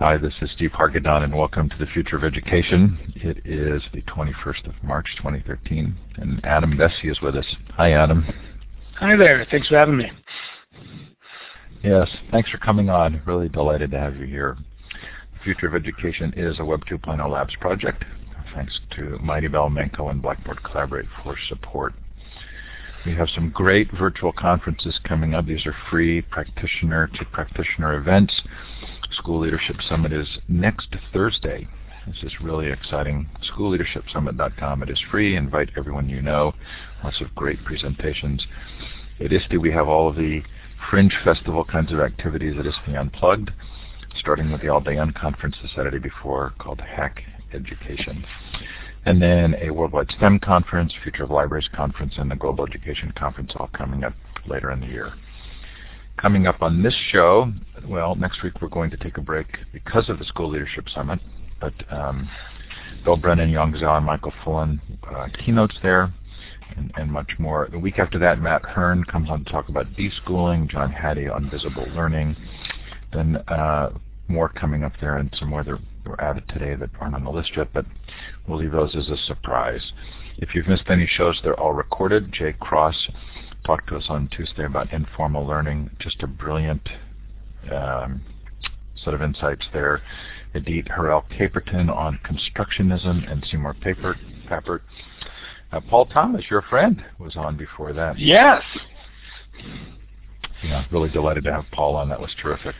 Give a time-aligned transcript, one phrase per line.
[0.00, 3.12] Hi, this is Steve Hargadon, and welcome to the Future of Education.
[3.16, 7.44] It is the 21st of March, 2013, and Adam Bessie is with us.
[7.74, 8.24] Hi, Adam.
[8.96, 9.46] Hi there.
[9.50, 10.10] Thanks for having me.
[11.84, 13.20] Yes, thanks for coming on.
[13.26, 14.56] Really delighted to have you here.
[15.34, 18.02] The Future of Education is a Web 2.0 Labs project.
[18.54, 21.92] Thanks to Mighty Bell, Menko, and Blackboard Collaborate for support.
[23.06, 25.46] We have some great virtual conferences coming up.
[25.46, 28.42] These are free practitioner to practitioner events.
[29.12, 31.66] School Leadership Summit is next Thursday.
[32.06, 33.28] This is really exciting.
[33.50, 34.82] SchoolLeadershipSummit.com.
[34.82, 35.36] It is free.
[35.36, 36.52] Invite everyone you know.
[37.02, 38.46] Lots of great presentations.
[39.18, 40.42] At ISTE, we have all of the
[40.90, 43.50] Fringe Festival kinds of activities at ISTE Unplugged,
[44.18, 47.22] starting with the All Day Unconference the Saturday before called Hack
[47.54, 48.24] Education.
[49.06, 53.52] And then a Worldwide STEM Conference, Future of Libraries Conference, and the Global Education Conference
[53.56, 54.14] all coming up
[54.46, 55.12] later in the year.
[56.18, 57.50] Coming up on this show,
[57.88, 61.18] well, next week we're going to take a break because of the School Leadership Summit,
[61.60, 62.28] but um,
[63.04, 66.12] Bill Brennan, Yong Zhao, and Michael Fullan uh, keynotes there
[66.76, 67.68] and, and much more.
[67.70, 71.48] The week after that, Matt Hern comes on to talk about deschooling, John Hattie on
[71.50, 72.36] visible learning,
[73.12, 73.90] then uh,
[74.30, 77.30] more coming up there and some more that were added today that aren't on the
[77.30, 77.84] list yet, but
[78.46, 79.92] we'll leave those as a surprise.
[80.38, 82.32] If you've missed any shows, they're all recorded.
[82.32, 83.08] Jay Cross
[83.66, 86.88] talked to us on Tuesday about informal learning, just a brilliant
[87.70, 88.22] um,
[89.04, 90.00] set of insights there.
[90.54, 94.16] Idit Harel Caperton on constructionism and Seymour Papert.
[95.72, 98.18] Uh, Paul Thomas, your friend, was on before that.
[98.18, 98.62] Yes.
[100.64, 102.08] Yeah, really delighted to have Paul on.
[102.08, 102.74] That was terrific.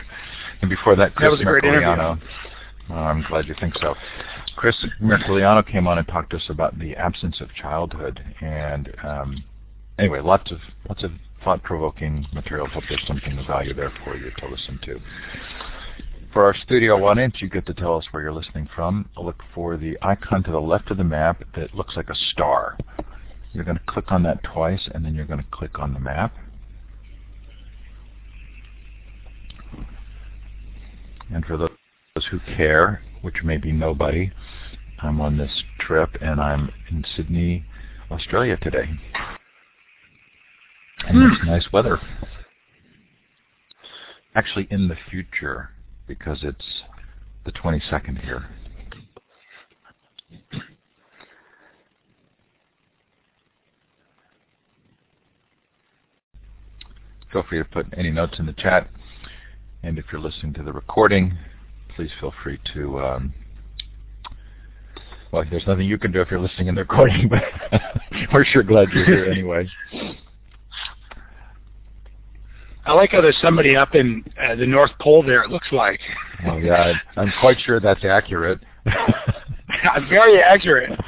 [0.60, 2.20] And before that, Chris that was a great Mercogliano.
[2.90, 3.94] Oh, I'm glad you think so.
[4.56, 9.44] Chris Mercogliano came on and talked to us about the absence of childhood, and um,
[9.98, 10.58] anyway, lots of
[10.88, 12.66] lots of thought-provoking material.
[12.66, 15.00] Hope there's something of value there for you to listen to.
[16.32, 19.08] For our studio audience, you get to tell us where you're listening from.
[19.16, 22.76] Look for the icon to the left of the map that looks like a star.
[23.52, 26.00] You're going to click on that twice, and then you're going to click on the
[26.00, 26.36] map.
[31.32, 31.70] And for those
[32.30, 34.32] who care, which may be nobody,
[35.00, 37.64] I'm on this trip, and I'm in Sydney,
[38.10, 38.88] Australia today.
[41.06, 41.32] And Hmm.
[41.32, 42.00] it's nice weather.
[44.34, 45.70] Actually, in the future,
[46.06, 46.82] because it's
[47.44, 48.46] the 22nd here.
[57.32, 58.88] Feel free to put any notes in the chat.
[59.82, 61.36] And if you're listening to the recording,
[61.96, 62.98] please feel free to.
[63.00, 63.34] Um,
[65.32, 67.42] well, there's nothing you can do if you're listening in the recording, but
[68.32, 69.68] we're sure glad you're here anyway.
[72.84, 76.00] I like how there's somebody up in uh, the North Pole there, it looks like.
[76.46, 78.60] Oh yeah, I'm quite sure that's accurate.
[80.08, 80.98] Very accurate.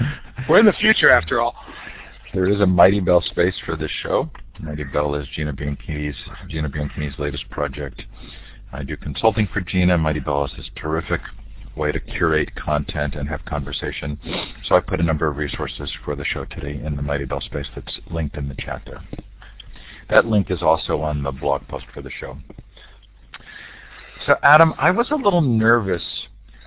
[0.48, 1.54] We're in the future, after all.
[2.34, 4.30] There is a Mighty Bell space for this show.
[4.60, 6.16] Mighty Bell is Gina Bianchini's
[6.48, 8.02] Gina Bianchini's latest project.
[8.72, 9.98] I do consulting for Gina.
[9.98, 11.20] Mighty Bell is this terrific
[11.76, 14.18] way to curate content and have conversation.
[14.64, 17.40] So I put a number of resources for the show today in the Mighty Bell
[17.40, 19.02] space that's linked in the chat there.
[20.08, 22.38] That link is also on the blog post for the show.
[24.26, 26.02] So Adam, I was a little nervous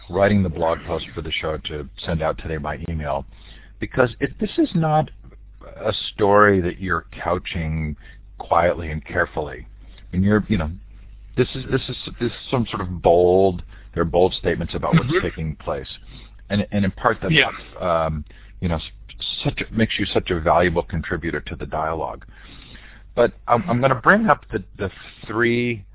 [0.10, 3.26] writing the blog post for the show to send out today by email
[3.80, 5.10] because this is not
[5.78, 7.96] a story that you're couching
[8.38, 9.68] quietly and carefully.
[9.98, 10.70] I mean, you're, you know,
[11.38, 13.64] this is this is this is some sort of bold.
[13.94, 15.22] There are bold statements about what's Mhm.
[15.22, 15.88] taking place,
[16.50, 17.52] and and in part that Yeah.
[17.80, 18.26] um,
[18.60, 18.80] you know
[19.44, 22.26] such a, makes you such a valuable contributor to the dialogue.
[23.16, 24.92] But I'm, I'm going to bring up the the
[25.26, 25.86] three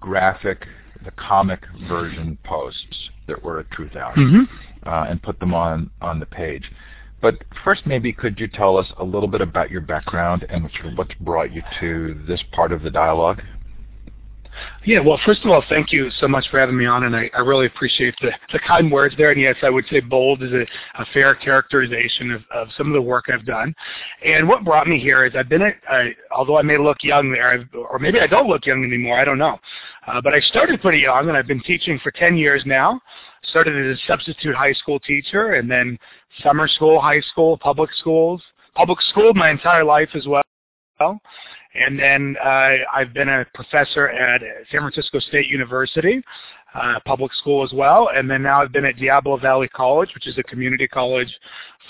[0.00, 0.66] graphic,
[1.04, 4.88] the comic version posts that were at Truthout Mm-hmm.
[4.88, 6.70] uh, and put them on on the page.
[7.20, 11.14] But first, maybe could you tell us a little bit about your background and what's
[11.14, 13.42] brought you to this part of the dialogue?
[14.84, 17.30] Yeah, well, first of all, thank you so much for having me on, and I,
[17.34, 19.30] I really appreciate the, the kind words there.
[19.30, 20.62] And yes, I would say bold is a,
[21.00, 23.74] a fair characterization of, of some of the work I've done.
[24.24, 27.32] And what brought me here is I've been, at, I, although I may look young
[27.32, 29.58] there, I've, or maybe I don't look young anymore, I don't know.
[30.06, 33.00] Uh, but I started pretty young, and I've been teaching for 10 years now.
[33.44, 35.98] Started as a substitute high school teacher, and then
[36.42, 38.42] summer school, high school, public schools,
[38.74, 40.42] public school my entire life as well.
[41.78, 44.40] And then uh, I've been a professor at
[44.70, 46.22] San Francisco State University,
[46.74, 48.10] uh, public school as well.
[48.14, 51.32] And then now I've been at Diablo Valley College, which is a community college,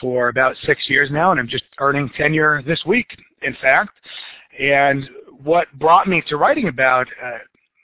[0.00, 1.31] for about six years now.
[1.31, 3.91] And I'm just earning tenure this week, in fact.
[4.59, 5.09] And
[5.43, 7.39] what brought me to writing about uh,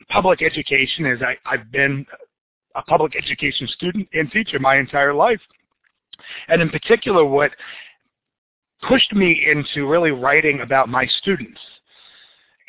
[0.09, 2.07] public education is I, I've been
[2.75, 5.41] a public education student and teacher my entire life.
[6.49, 7.51] And in particular, what
[8.89, 11.61] pushed me into really writing about my students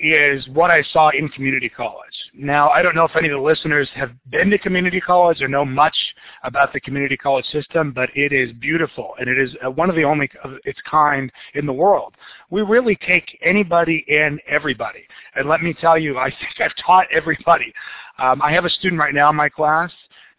[0.04, 2.14] is what I saw in community college.
[2.34, 5.48] Now, I don't know if any of the listeners have been to community college or
[5.48, 5.96] know much
[6.44, 9.96] about the community college system, but it is beautiful, and it is uh, one of
[9.96, 12.16] the only of its kind in the world.
[12.50, 15.06] We really take anybody and everybody.
[15.36, 17.74] And let me tell you, I think I've taught everybody.
[18.20, 19.92] Um, I have a student right now in my class.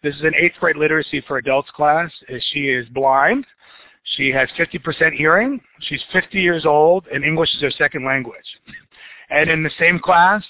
[0.03, 2.11] This is an eighth grade literacy for adults class.
[2.51, 3.47] She is blind.
[4.15, 5.59] She has 50% hearing.
[5.79, 8.45] She's 50 years old, and English is her second language.
[9.29, 10.43] And in the same class,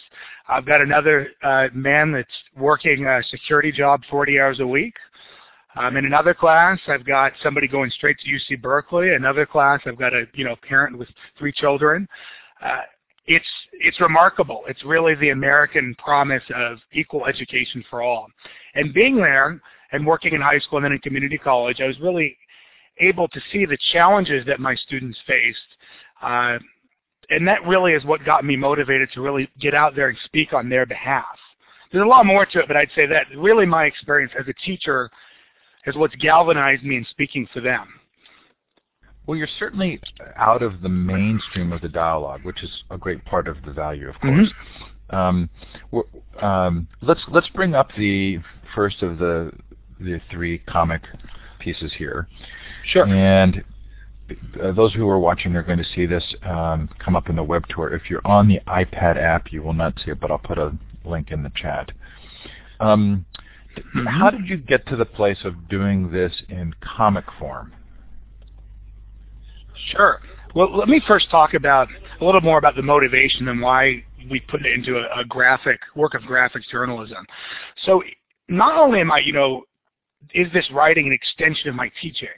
[0.48, 2.28] I've got another uh, man that's
[2.58, 4.94] working a security job 40 hours a week.
[5.78, 9.14] Um, in another class, I've got somebody going straight to UC Berkeley.
[9.14, 12.08] Another class, I've got a you know parent with three children.
[12.64, 12.82] Uh,
[13.28, 14.64] it's it's remarkable.
[14.68, 18.28] It's really the American promise of equal education for all.
[18.76, 19.60] And being there
[19.92, 22.38] and working in high school and then in community college, I was really
[23.00, 25.60] able to see the challenges that my students faced.
[26.22, 26.58] Uh,
[27.30, 30.54] and that really is what got me motivated to really get out there and speak
[30.54, 31.26] on their behalf.
[31.92, 34.54] There's a lot more to it, but I'd say that really my experience as a
[34.66, 35.10] teacher
[35.86, 38.00] is what's galvanized me in speaking for them.
[39.28, 40.00] Well, you're certainly
[40.36, 44.10] out of the mainstream of the dialogue, which is a great part of the value,
[44.10, 44.50] of course.
[44.50, 45.16] Mm-hmm.
[45.16, 45.50] Um,
[46.42, 48.40] um, let's let's bring up the
[48.74, 49.52] first of the
[50.00, 51.02] the three comic
[51.60, 52.28] pieces here.
[52.86, 53.08] Sure.
[53.08, 53.64] And
[54.62, 57.44] uh, those who are watching are going to see this um, come up in the
[57.44, 57.94] web tour.
[57.94, 60.76] If you're on the iPad app, you will not see it, but I'll put a
[61.04, 61.92] link in the chat.
[62.80, 63.26] Um,
[63.78, 64.06] mm-hmm.
[64.08, 67.74] How did you get to the place of doing this in comic form?
[69.92, 70.22] Sure.
[70.56, 71.88] Well, let me first talk about
[72.20, 75.80] a little more about the motivation and why we put it into a, a graphic
[75.96, 77.26] work of graphics journalism.
[77.84, 78.02] So,
[78.48, 79.64] not only am I, you know,
[80.34, 82.30] is this writing an extension of my teaching?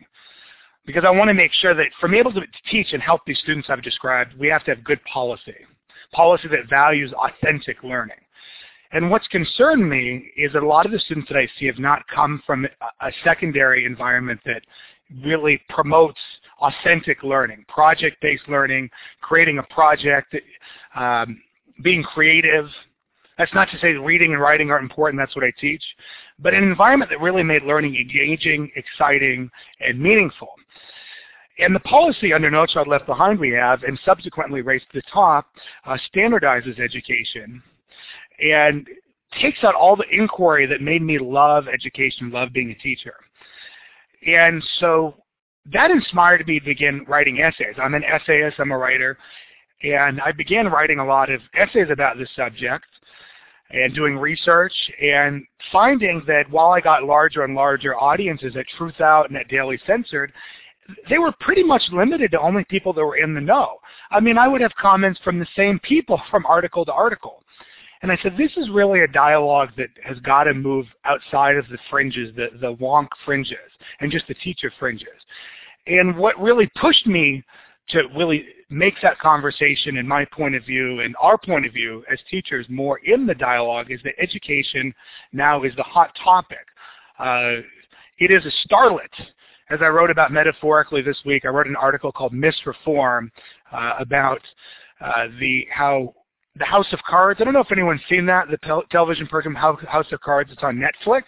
[0.88, 2.42] Because I want to make sure that for me able to
[2.72, 5.58] teach and help these students I've described, we have to have good policy,
[6.14, 8.18] policy that values authentic learning.
[8.94, 11.78] And what's concerned me is that a lot of the students that I see have
[11.78, 14.62] not come from a secondary environment that
[15.26, 16.20] really promotes
[16.62, 18.90] authentic learning, project-based learning,
[19.20, 20.36] creating a project,
[20.96, 21.42] um,
[21.84, 22.68] being creative.
[23.38, 25.84] That's not to say reading and writing aren't important, that's what I teach,
[26.40, 29.50] but an environment that really made learning engaging, exciting,
[29.86, 30.50] and meaningful.
[31.60, 35.08] And the policy under No Child Left Behind we have, and subsequently Race to the
[35.12, 35.48] Top,
[35.86, 37.64] uh, standardizes education
[38.40, 38.88] and
[39.42, 43.16] takes out all the inquiry that made me love education, love being a teacher.
[44.26, 45.16] And so
[45.74, 47.76] that inspired me to begin writing essays.
[47.82, 49.18] I'm an essayist, I'm a writer,
[49.84, 52.86] and I began writing a lot of essays about this subject
[53.72, 59.28] and doing research and finding that while I got larger and larger audiences at Truthout
[59.28, 60.32] and at Daily Censored,
[61.10, 63.80] they were pretty much limited to only people that were in the know.
[64.12, 67.44] I mean, I would have comments from the same people from article to article.
[68.04, 71.68] And I said, this is really a dialogue that has got to move outside of
[71.70, 73.58] the fringes, the, the wonk fringes,
[74.00, 75.08] and just the teacher fringes.
[75.88, 77.44] And what really pushed me
[77.90, 82.04] to really make that conversation in my point of view and our point of view
[82.12, 84.94] as teachers more in the dialogue is that education
[85.32, 86.68] now is the hot topic.
[87.18, 87.62] Uh,
[88.20, 89.10] it is a starlet
[89.70, 93.30] as I wrote about metaphorically this week, I wrote an article called Misreform
[93.72, 94.42] uh, about
[95.02, 96.14] uh, the how
[96.58, 97.40] the House of Cards.
[97.40, 100.52] I don't know if anyone's seen that, the television program House of Cards.
[100.52, 101.24] It's on Netflix.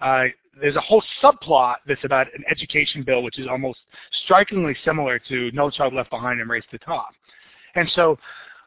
[0.00, 0.24] Uh,
[0.60, 3.78] there's a whole subplot that's about an education bill, which is almost
[4.24, 7.10] strikingly similar to No Child Left Behind and Race to the Top.
[7.74, 8.18] And so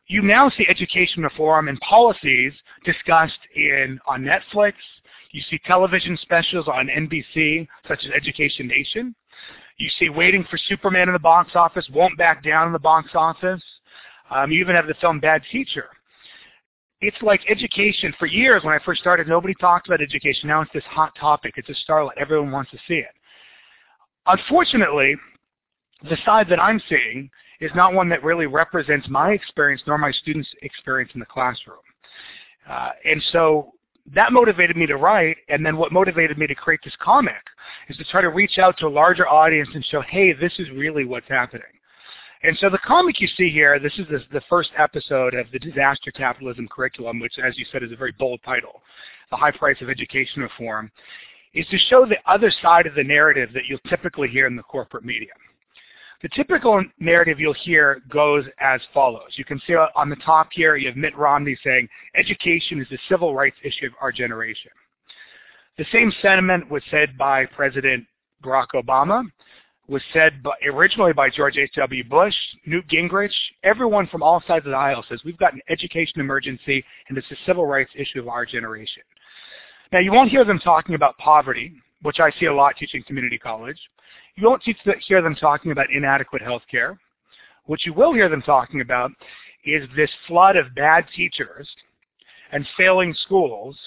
[0.08, 2.54] you now see education reform and policies
[2.86, 4.74] discussed in on Netflix,
[5.32, 9.16] you see television specials on NBC, such as Education Nation.
[9.78, 13.12] You see Waiting for Superman in the box office, Won't Back Down in the box
[13.14, 13.62] office.
[14.32, 15.86] Um, you even have the film Bad Teacher.
[17.02, 18.14] It's like education.
[18.20, 20.50] For years, when I first started, nobody talked about education.
[20.50, 21.54] Now it's this hot topic.
[21.56, 22.12] It's a starlet.
[22.18, 23.16] Everyone wants to see it.
[24.26, 25.16] Unfortunately,
[26.04, 27.30] the side that I'm seeing
[27.62, 31.78] is not one that really represents my experience nor my students' experience in the classroom.
[32.70, 33.74] Uh, and so
[34.16, 37.34] that motivated me to write, and then what motivated me to create this comic
[37.90, 40.70] is to try to reach out to a larger audience and show, hey, this is
[40.72, 41.64] really what's happening.
[42.42, 45.60] And so the comic you see here, this is the, the first episode of the
[45.60, 48.82] Disaster Capitalism Curriculum, which, as you said, is a very bold title,
[49.30, 50.90] The High Price of Education Reform,
[51.54, 54.64] is to show the other side of the narrative that you'll typically hear in the
[54.64, 55.32] corporate media.
[56.22, 59.32] The typical narrative you'll hear goes as follows.
[59.38, 63.00] You can see on the top here, you have Mitt Romney saying, education is the
[63.08, 64.72] civil rights issue of our generation.
[65.78, 68.06] The same sentiment was said by President
[68.44, 69.24] Barack Obama,
[69.88, 72.04] was said by, originally by George H.W.
[72.04, 72.36] Bush,
[72.66, 73.34] Newt Gingrich.
[73.64, 77.32] Everyone from all sides of the aisle says we've got an education emergency and it's
[77.32, 79.04] a civil rights issue of our generation.
[79.92, 83.38] Now, you won't hear them talking about poverty, which I see a lot teaching community
[83.38, 83.80] college.
[84.40, 84.64] You won't
[85.06, 86.98] hear them talking about inadequate health care.
[87.66, 89.12] What you will hear them talking about
[89.66, 91.70] is this flood of bad teachers
[92.54, 93.78] and failing schools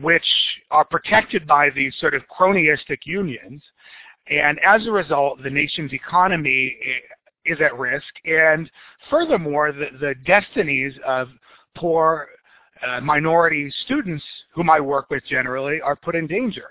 [0.00, 0.24] which
[0.70, 3.62] are protected by these sort of cronyistic unions.
[4.28, 6.76] And as a result, the nation's economy
[7.44, 8.06] is at risk.
[8.24, 8.70] And
[9.10, 11.28] furthermore, the, the destinies of
[11.76, 12.28] poor
[12.86, 14.24] uh, minority students
[14.54, 16.70] whom I work with generally are put in danger.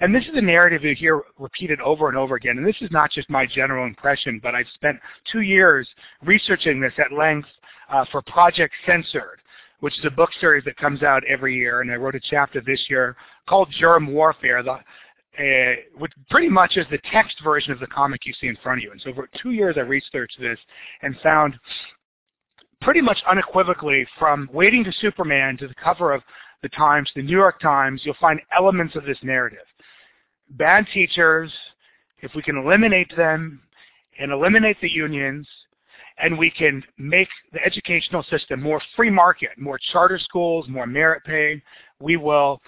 [0.00, 2.58] And this is a narrative you hear repeated over and over again.
[2.58, 4.98] And this is not just my general impression, but I've spent
[5.30, 5.88] two years
[6.22, 7.48] researching this at length
[7.92, 9.40] uh, for Project Censored,
[9.80, 11.80] which is a book series that comes out every year.
[11.80, 13.16] And I wrote a chapter this year
[13.48, 18.26] called Germ Warfare, the, uh, which pretty much is the text version of the comic
[18.26, 18.92] you see in front of you.
[18.92, 20.58] And so for two years I researched this
[21.02, 21.54] and found
[22.80, 26.22] pretty much unequivocally from Waiting to Superman to the cover of
[26.62, 29.66] the Times, the New York Times, you'll find elements of this narrative.
[30.50, 31.52] Bad teachers,
[32.20, 33.60] if we can eliminate them
[34.18, 35.48] and eliminate the unions,
[36.18, 41.24] and we can make the educational system more free market, more charter schools, more merit
[41.24, 41.60] pay,
[42.00, 42.60] we will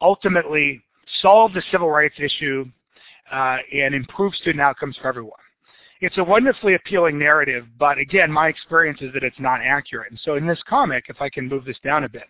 [0.00, 0.82] ultimately
[1.20, 2.64] solve the civil rights issue
[3.30, 5.32] uh, and improve student outcomes for everyone.
[6.00, 10.10] It's a wonderfully appealing narrative, but again, my experience is that it's not accurate.
[10.10, 12.26] And so in this comic, if I can move this down a bit,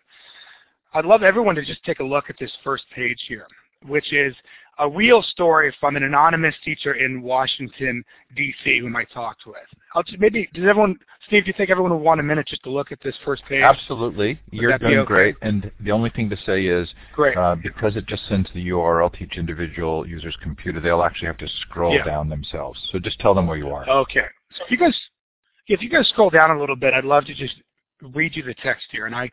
[0.93, 3.47] I'd love everyone to just take a look at this first page here,
[3.87, 4.35] which is
[4.79, 8.03] a real story from an anonymous teacher in Washington,
[8.35, 9.55] D.C., whom I talked with.
[9.93, 12.63] I'll just, maybe, does everyone, Steve, do you think everyone would want a minute just
[12.63, 13.63] to look at this first page?
[13.63, 14.39] Absolutely.
[14.51, 15.07] Would You're doing okay?
[15.07, 15.35] great.
[15.41, 17.37] And the only thing to say is, great.
[17.37, 21.37] Uh, because it just sends the URL to each individual user's computer, they'll actually have
[21.37, 22.03] to scroll yeah.
[22.03, 22.79] down themselves.
[22.91, 23.87] So just tell them where you are.
[23.89, 24.25] Okay.
[24.57, 24.99] So if you guys,
[25.67, 27.55] if you guys scroll down a little bit, I'd love to just
[28.13, 29.05] read you the text here.
[29.05, 29.29] And I,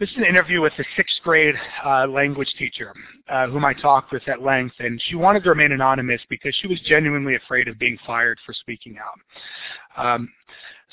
[0.00, 2.92] this is an interview with a sixth grade uh, language teacher
[3.28, 6.66] uh, whom I talked with at length, and she wanted to remain anonymous because she
[6.66, 10.04] was genuinely afraid of being fired for speaking out.
[10.04, 10.28] Um,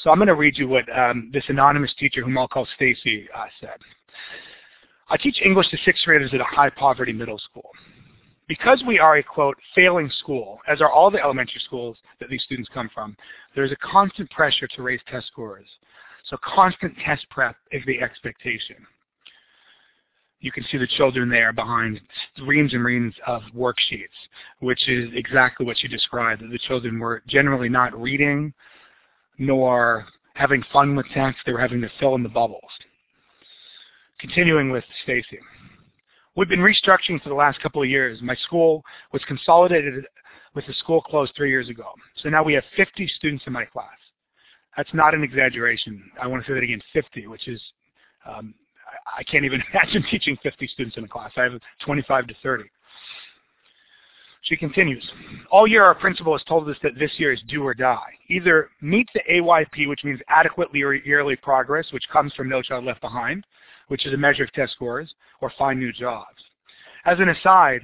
[0.03, 3.27] so I'm going to read you what um, this anonymous teacher, whom I'll call Stacy,
[3.36, 3.77] uh, said.
[5.10, 7.72] I teach English to sixth graders at a high poverty middle school.
[8.48, 12.43] Because we are a, quote, failing school, as are all the elementary schools that these
[12.43, 13.15] students come from,
[13.55, 15.67] there is a constant pressure to raise test scores.
[16.30, 18.75] So constant test prep is the expectation.
[20.40, 22.01] You can see the children there behind
[22.46, 24.08] reams and reams of worksheets,
[24.60, 28.54] which is exactly what you described, that the children were generally not reading
[29.38, 31.42] nor having fun with text.
[31.46, 32.72] They were having to fill in the bubbles.
[34.20, 35.40] Continuing with Stacy.
[36.36, 38.20] We've been restructuring for the last couple of years.
[38.22, 40.06] My school was consolidated
[40.56, 41.92] with the school closed three years ago.
[42.18, 43.90] So now we have 50 students in my class.
[44.78, 46.01] That's not an exaggeration.
[46.22, 47.62] I want to say that again, 50, which is,
[48.25, 48.54] um,
[49.18, 51.32] I can't even imagine teaching 50 students in a class.
[51.38, 52.63] I have 25 to 30.
[54.44, 55.08] She continues,
[55.51, 58.10] all year our principal has told us that this year is do or die.
[58.28, 63.01] Either meet the AYP, which means adequate yearly progress, which comes from No Child Left
[63.01, 63.46] Behind,
[63.90, 66.44] which is a measure of test scores, or find new jobs.
[67.06, 67.82] As an aside,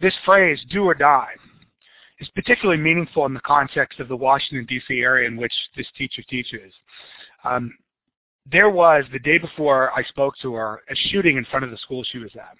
[0.00, 1.32] this phrase, do or die,
[2.20, 5.00] is particularly meaningful in the context of the Washington, D.C.
[5.00, 6.72] area in which this teacher teaches.
[7.44, 7.72] Um,
[8.50, 11.78] there was, the day before I spoke to her, a shooting in front of the
[11.78, 12.56] school she was at.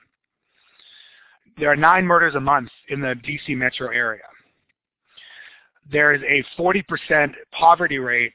[1.59, 3.55] There are nine murders a month in the D.C.
[3.55, 4.23] metro area.
[5.91, 8.33] There is a 40% poverty rate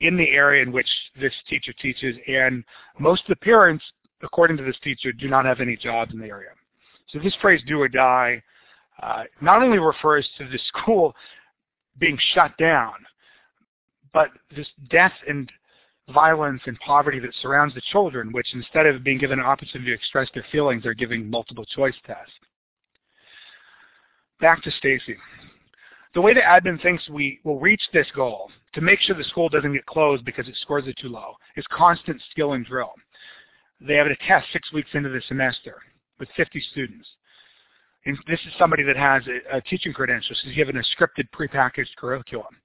[0.00, 0.88] in the area in which
[1.20, 2.64] this teacher teaches, and
[2.98, 3.84] most of the parents,
[4.22, 6.50] according to this teacher, do not have any jobs in the area.
[7.10, 8.42] So this phrase, do or die,
[9.02, 11.14] Uh, not only refers to the school
[11.98, 12.94] being shut down,
[14.12, 15.50] but this death and
[16.12, 19.94] violence and poverty that surrounds the children, which instead of being given an opportunity to
[19.94, 22.32] express their feelings, they're giving multiple choice tests.
[24.40, 25.16] Back to Stacy.
[26.14, 29.48] The way the admin thinks we will reach this goal, to make sure the school
[29.48, 32.92] doesn't get closed because its scores are too low, is constant skill and drill.
[33.80, 35.76] They have a test six weeks into the semester
[36.18, 37.08] with 50 students.
[38.08, 40.34] And this is somebody that has a, a teaching credential.
[40.42, 42.56] She's given a scripted prepackaged curriculum.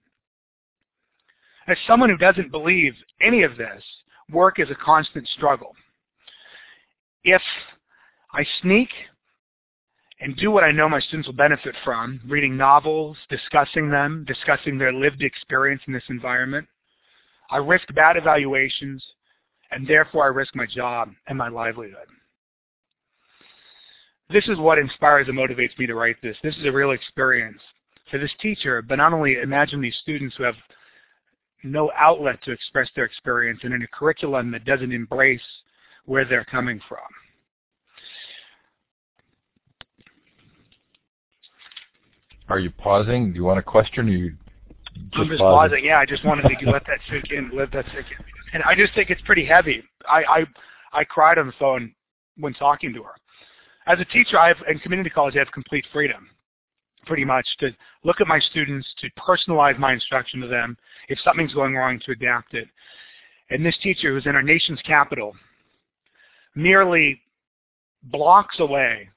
[1.68, 3.84] As someone who doesn't believe any of this,
[4.32, 5.76] work is a constant struggle.
[7.26, 7.42] If
[8.32, 8.88] I sneak
[10.22, 14.78] and do what I know my students will benefit from, reading novels, discussing them, discussing
[14.78, 16.66] their lived experience in this environment,
[17.52, 19.06] I risk bad evaluations,
[19.72, 22.08] and therefore I risk my job and my livelihood.
[24.34, 26.36] This is what inspires and motivates me to write this.
[26.44, 27.60] This is a real experience
[28.10, 30.56] for this teacher, but not only imagine these students who have
[31.64, 35.42] no outlet to express their experience and in a curriculum that doesn't embrace
[36.06, 37.00] where they're coming from.
[42.50, 43.32] Are you pausing?
[43.32, 44.10] Do you want a question?
[44.10, 44.36] Or you
[44.96, 45.78] just I'm just pausing?
[45.78, 45.86] pausing.
[45.86, 47.52] Yeah, I just wanted to let that sink in.
[47.54, 48.26] Let that sink in.
[48.54, 49.84] And I just think it's pretty heavy.
[50.08, 50.46] I I,
[50.92, 51.94] I cried on the phone
[52.38, 53.14] when talking to her.
[53.86, 56.30] As a teacher, I have in community college, I have complete freedom
[57.06, 57.72] pretty much to
[58.04, 60.78] look at my students, to personalize my instruction to them,
[61.10, 62.68] if something's going wrong, to adapt it.
[63.50, 65.36] And this teacher who's in our nation's capital,
[66.56, 67.22] merely
[68.04, 69.10] blocks away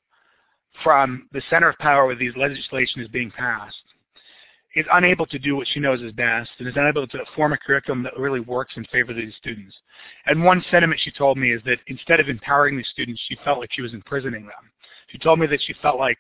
[0.83, 3.77] from the center of power where these legislation is being passed,
[4.77, 7.59] is unable to do what she knows is best and is unable to form a
[7.59, 9.75] curriculum that really works in favor of these students.
[10.27, 13.59] And one sentiment she told me is that instead of empowering these students, she felt
[13.59, 14.71] like she was imprisoning them.
[15.09, 16.19] She told me that she felt like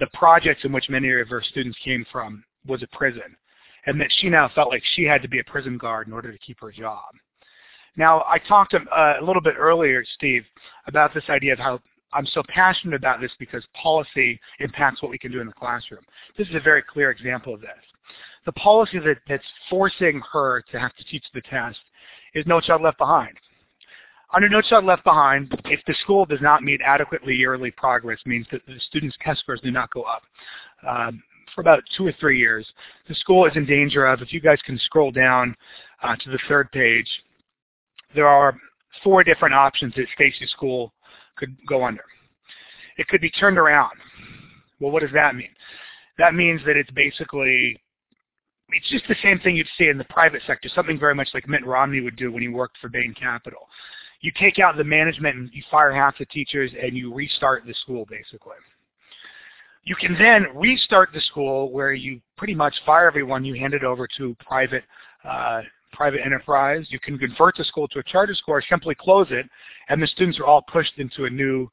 [0.00, 3.36] the projects in which many of her students came from was a prison,
[3.84, 6.32] and that she now felt like she had to be a prison guard in order
[6.32, 7.12] to keep her job.
[7.96, 10.44] Now, I talked uh, a little bit earlier, Steve,
[10.86, 11.80] about this idea of how
[12.12, 16.02] I'm so passionate about this because policy impacts what we can do in the classroom.
[16.36, 17.70] This is a very clear example of this.
[18.44, 21.78] The policy that, that's forcing her to have to teach the test
[22.34, 23.36] is No Child Left Behind.
[24.34, 28.46] Under No Child Left Behind, if the school does not meet adequately yearly progress, means
[28.50, 30.22] that the students' test scores do not go up.
[30.88, 31.22] Um,
[31.54, 32.66] for about two or three years,
[33.08, 35.54] the school is in danger of, if you guys can scroll down
[36.02, 37.08] uh, to the third page,
[38.14, 38.56] there are
[39.04, 40.92] four different options that Stacy School
[41.46, 42.04] could go under.
[42.98, 43.96] It could be turned around.
[44.80, 45.54] Well, what does that mean?
[46.18, 47.80] That means that it's basically
[48.70, 51.46] it's just the same thing you'd see in the private sector, something very much like
[51.48, 53.68] Mitt Romney would do when he worked for Bain Capital
[54.22, 57.74] you take out the management and you fire half the teachers and you restart the
[57.74, 58.56] school basically.
[59.84, 63.82] You can then restart the school where you pretty much fire everyone, you hand it
[63.82, 64.84] over to private
[65.28, 66.86] uh, private enterprise.
[66.90, 69.46] You can convert the school to a charter school or simply close it,
[69.88, 71.68] and the students are all pushed into a new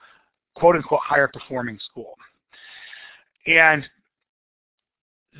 [0.56, 2.16] quote-unquote higher performing school.
[3.48, 3.88] And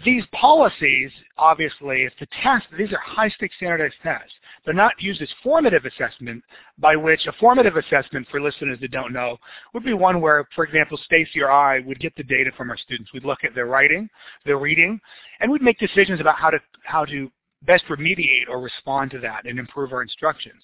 [0.06, 4.32] these policies, obviously, if the test, these are high-stakes standardized tests.
[4.64, 6.44] They're not used as formative assessment,
[6.78, 9.38] by which a formative assessment, for listeners that don't know,
[9.74, 12.78] would be one where, for example, Stacy or I would get the data from our
[12.78, 13.12] students.
[13.12, 14.10] We'd look at their writing,
[14.46, 15.02] their reading,
[15.42, 17.30] and we'd make decisions about how to, how to
[17.64, 20.62] best remediate or respond to that and improve our instructions.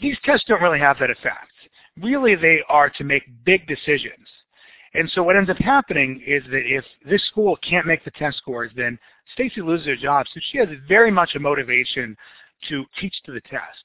[0.00, 1.52] these tests don't really have that effect.
[2.02, 4.28] Really, they are to make big decisions
[4.96, 8.38] and so what ends up happening is that if this school can't make the test
[8.38, 8.98] scores, then
[9.34, 10.26] Stacy loses her job.
[10.32, 12.16] So she has very much a motivation
[12.70, 13.84] to teach to the test.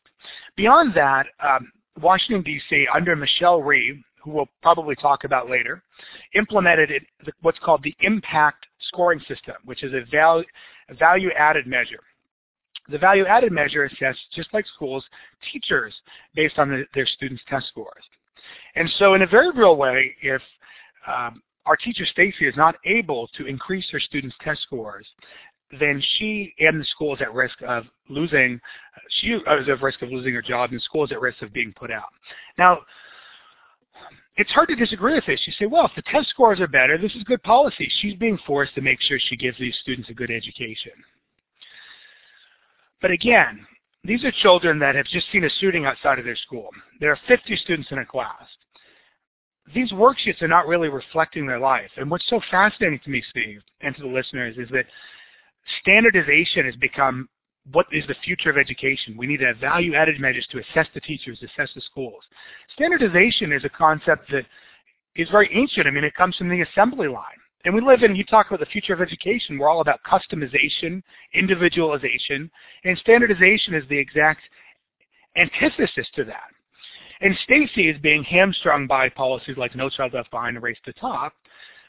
[0.56, 1.70] Beyond that, um,
[2.02, 5.84] Washington, D.C., under Michelle Rhee, who we'll probably talk about later,
[6.36, 6.92] implemented
[7.42, 10.46] what's called the impact scoring system, which is a value,
[10.92, 12.04] a value added measure.
[12.90, 15.04] The value added measure assesses, just like schools,
[15.52, 15.94] teachers
[16.36, 18.04] based on the, their students' test scores.
[18.76, 20.42] And so in a very real way, if
[21.08, 25.06] um, our teacher Stacy is not able to increase her students' test scores,
[25.80, 28.60] then she and the school is at risk of losing.
[29.22, 31.54] She is at risk of losing her job, and the school is at risk of
[31.54, 32.10] being put out.
[32.58, 32.80] Now,
[34.38, 35.42] it's hard to disagree with this.
[35.46, 37.90] You say, well, if the test scores are better, this is good policy.
[38.00, 40.94] She's being forced to make sure she gives these students a good education.
[43.02, 43.66] But again,
[44.04, 46.70] these are children that have just seen a shooting outside of their school.
[47.00, 48.48] There are 50 students in a class
[49.74, 51.92] these worksheets are not really reflecting their life.
[51.98, 54.86] And what's so fascinating to me, Steve, and to the listeners, is that
[55.82, 57.30] standardization has become
[57.72, 59.16] what is the future of education.
[59.18, 62.24] We need to have value-added measures to assess the teachers, assess the schools.
[62.74, 64.46] Standardization is a concept that
[65.16, 65.88] is very ancient.
[65.88, 67.38] I mean, it comes from the assembly line.
[67.64, 71.04] And we live in, you talk about the future of education, we're all about customization,
[71.36, 72.50] individualization,
[72.86, 74.42] and standardization is the exact
[75.38, 76.50] antithesis to that.
[77.22, 80.92] And Stacy is being hamstrung by policies like No Child Left Behind and Race to
[80.92, 81.34] the Top,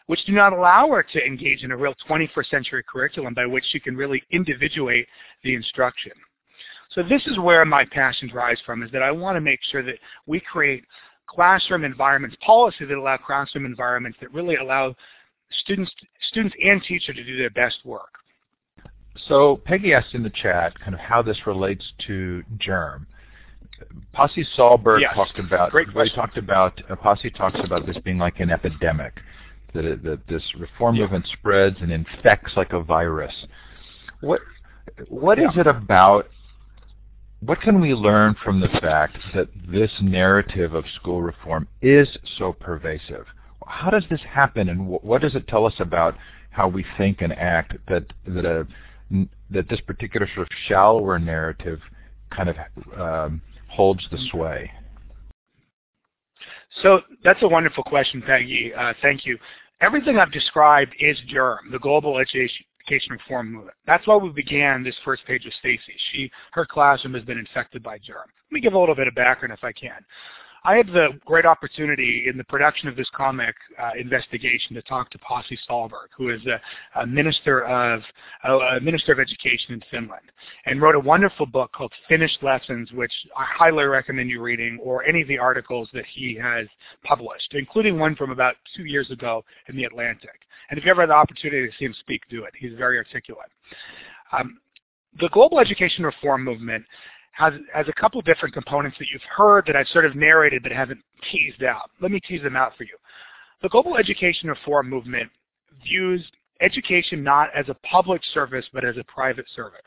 [0.06, 3.64] which do not allow her to engage in a real 21st century curriculum by which
[3.70, 5.06] she can really individuate
[5.44, 6.12] the instruction.
[6.90, 9.82] So this is where my passions rise from, is that I want to make sure
[9.82, 10.84] that we create
[11.26, 14.94] classroom environments, policy that allow classroom environments that really allow
[15.60, 15.90] students,
[16.28, 18.10] students and teachers to do their best work.
[19.28, 23.06] So Peggy asked in the chat kind of how this relates to GERM.
[24.12, 25.14] Pasi Sahlberg yes.
[25.14, 25.70] talked about.
[25.70, 26.16] Great question.
[26.16, 26.80] talked about.
[26.90, 29.14] Uh, Pasi talks about this being like an epidemic,
[29.74, 31.02] that, that this reform yeah.
[31.02, 33.34] movement spreads and infects like a virus.
[34.20, 34.40] What
[35.08, 35.50] what yeah.
[35.50, 36.28] is it about?
[37.40, 42.08] What can we learn from the fact that this narrative of school reform is
[42.38, 43.26] so pervasive?
[43.66, 46.16] how does this happen, and what does it tell us about
[46.50, 48.66] how we think and act that that a
[49.50, 51.80] that this particular sort of shallower narrative
[52.30, 52.56] kind of
[52.98, 54.70] um, holds the sway?
[56.82, 58.72] So that's a wonderful question, Peggy.
[58.74, 59.38] Uh, thank you.
[59.82, 62.64] Everything I've described is GERM, the Global Education,
[63.10, 63.76] Reform Movement.
[63.84, 65.94] That's why we began this first page with Stacy.
[66.12, 68.30] She, her classroom has been infected by GERM.
[68.50, 70.04] Let me give a little bit of background if I can.
[70.64, 75.10] I had the great opportunity in the production of this comic uh, investigation to talk
[75.10, 76.60] to Pasi Sahlberg, who is a,
[77.00, 78.02] a minister of
[78.44, 80.30] a, a, minister of education in Finland,
[80.66, 85.04] and wrote a wonderful book called Finnish Lessons, which I highly recommend you reading, or
[85.04, 86.68] any of the articles that he has
[87.02, 90.40] published, including one from about two years ago in the Atlantic.
[90.70, 92.52] And if you ever had the opportunity to see him speak, do it.
[92.56, 93.50] He's very articulate.
[94.32, 94.58] Um,
[95.20, 96.84] the global education reform movement
[97.32, 100.72] has, has a couple different components that you've heard that I've sort of narrated but
[100.72, 101.90] haven't teased out.
[102.00, 102.96] Let me tease them out for you.
[103.62, 105.30] The global education reform movement
[105.84, 106.24] views
[106.60, 109.80] education not as a public service but as a private service.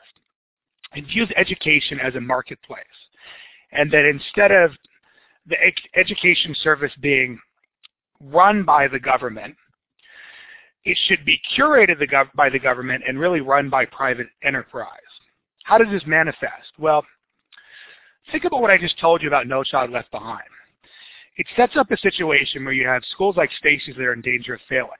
[0.94, 2.84] It views education as a marketplace.
[3.72, 4.72] And that instead of
[5.46, 5.56] the
[5.94, 7.38] education service being
[8.20, 9.54] run by the government,
[10.84, 11.98] it should be curated
[12.34, 14.88] by the government and really run by private enterprise.
[15.64, 16.72] How does this manifest?
[16.78, 17.04] Well,
[18.32, 20.42] Think about what I just told you about No Child Left Behind.
[21.36, 24.54] It sets up a situation where you have schools like Stacy's that are in danger
[24.54, 24.90] of failing.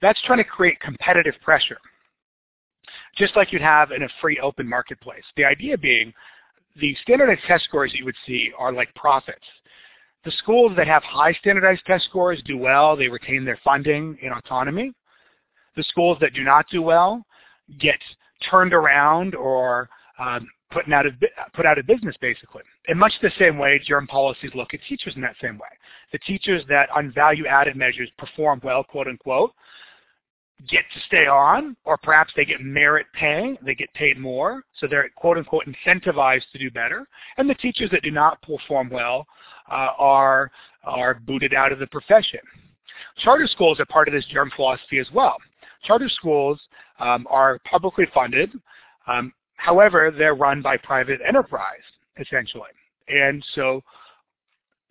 [0.00, 1.78] That's trying to create competitive pressure,
[3.16, 5.24] just like you'd have in a free open marketplace.
[5.36, 6.12] The idea being
[6.80, 9.46] the standardized test scores that you would see are like profits.
[10.24, 12.96] The schools that have high standardized test scores do well.
[12.96, 14.92] They retain their funding and autonomy.
[15.76, 17.24] The schools that do not do well
[17.78, 17.98] get
[18.48, 21.14] turned around or um, putting out of
[21.54, 22.62] put out of business basically.
[22.88, 25.68] In much the same way, GERM policies look at teachers in that same way.
[26.12, 29.52] The teachers that on value added measures perform well, quote unquote,
[30.68, 34.86] get to stay on, or perhaps they get merit pay, they get paid more, so
[34.86, 37.06] they're quote unquote incentivized to do better.
[37.36, 39.26] And the teachers that do not perform well
[39.70, 40.50] uh, are
[40.84, 42.40] are booted out of the profession.
[43.18, 45.36] Charter schools are part of this GERM philosophy as well.
[45.84, 46.60] Charter schools
[47.00, 48.52] um, are publicly funded.
[49.06, 49.32] Um,
[49.62, 51.84] However, they're run by private enterprise,
[52.18, 52.72] essentially.
[53.06, 53.80] And so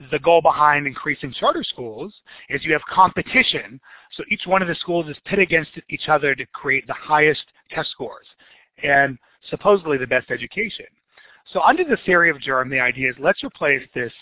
[0.09, 2.13] the goal behind increasing charter schools
[2.49, 3.81] is you have competition.
[4.13, 7.43] So each one of the schools is pit against each other to create the highest
[7.69, 8.25] test scores
[8.81, 9.17] and
[9.49, 10.85] supposedly the best education.
[11.51, 14.13] So under the theory of GERM, the idea is let's replace this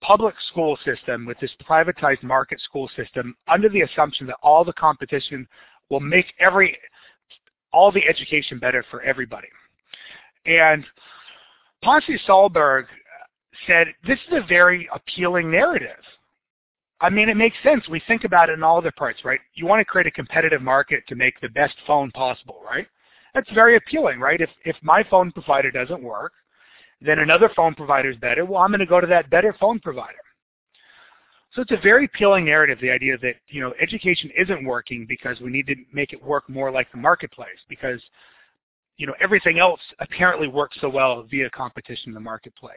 [0.00, 4.72] public school system with this privatized market school system under the assumption that all the
[4.74, 5.48] competition
[5.88, 6.78] will make every
[7.72, 9.48] all the education better for everybody.
[10.46, 10.84] And
[11.82, 12.86] Pasi Sahlberg
[13.66, 16.02] said, this is a very appealing narrative.
[17.00, 17.88] I mean, it makes sense.
[17.88, 19.40] We think about it in all other parts, right?
[19.54, 22.86] You want to create a competitive market to make the best phone possible, right?
[23.34, 24.40] That's very appealing, right?
[24.40, 26.32] If, if my phone provider doesn't work,
[27.00, 28.44] then another phone provider is better.
[28.44, 30.18] Well, I'm going to go to that better phone provider.
[31.54, 35.40] So it's a very appealing narrative, the idea that, you know, education isn't working because
[35.40, 38.00] we need to make it work more like the marketplace because
[39.00, 42.74] you know, everything else apparently works so well via competition in the marketplace.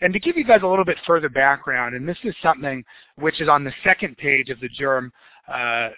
[0.00, 3.40] And to give you guys a little bit further background, and this is something which
[3.40, 5.12] is on the second page of the GERM,
[5.46, 5.90] uh,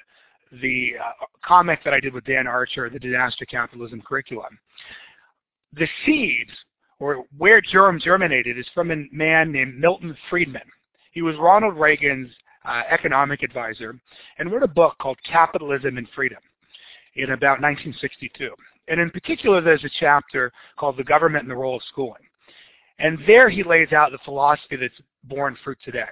[0.60, 4.58] the uh, comic that I did with Dan Archer, the Disaster Capitalism Curriculum.
[5.72, 6.50] The seeds,
[6.98, 10.68] or where GERM germinated, is from a man named Milton Friedman.
[11.12, 12.28] He was Ronald Reagan's
[12.66, 13.98] uh, economic advisor
[14.38, 16.42] and wrote a book called Capitalism and Freedom
[17.14, 18.50] in about 1962.
[18.90, 22.22] And in particular, there's a chapter called The Government and the Role of Schooling.
[22.98, 26.10] And there he lays out the philosophy that's borne fruit today,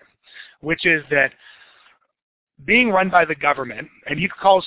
[0.60, 1.32] which is that
[2.64, 4.66] being run by the government, and he calls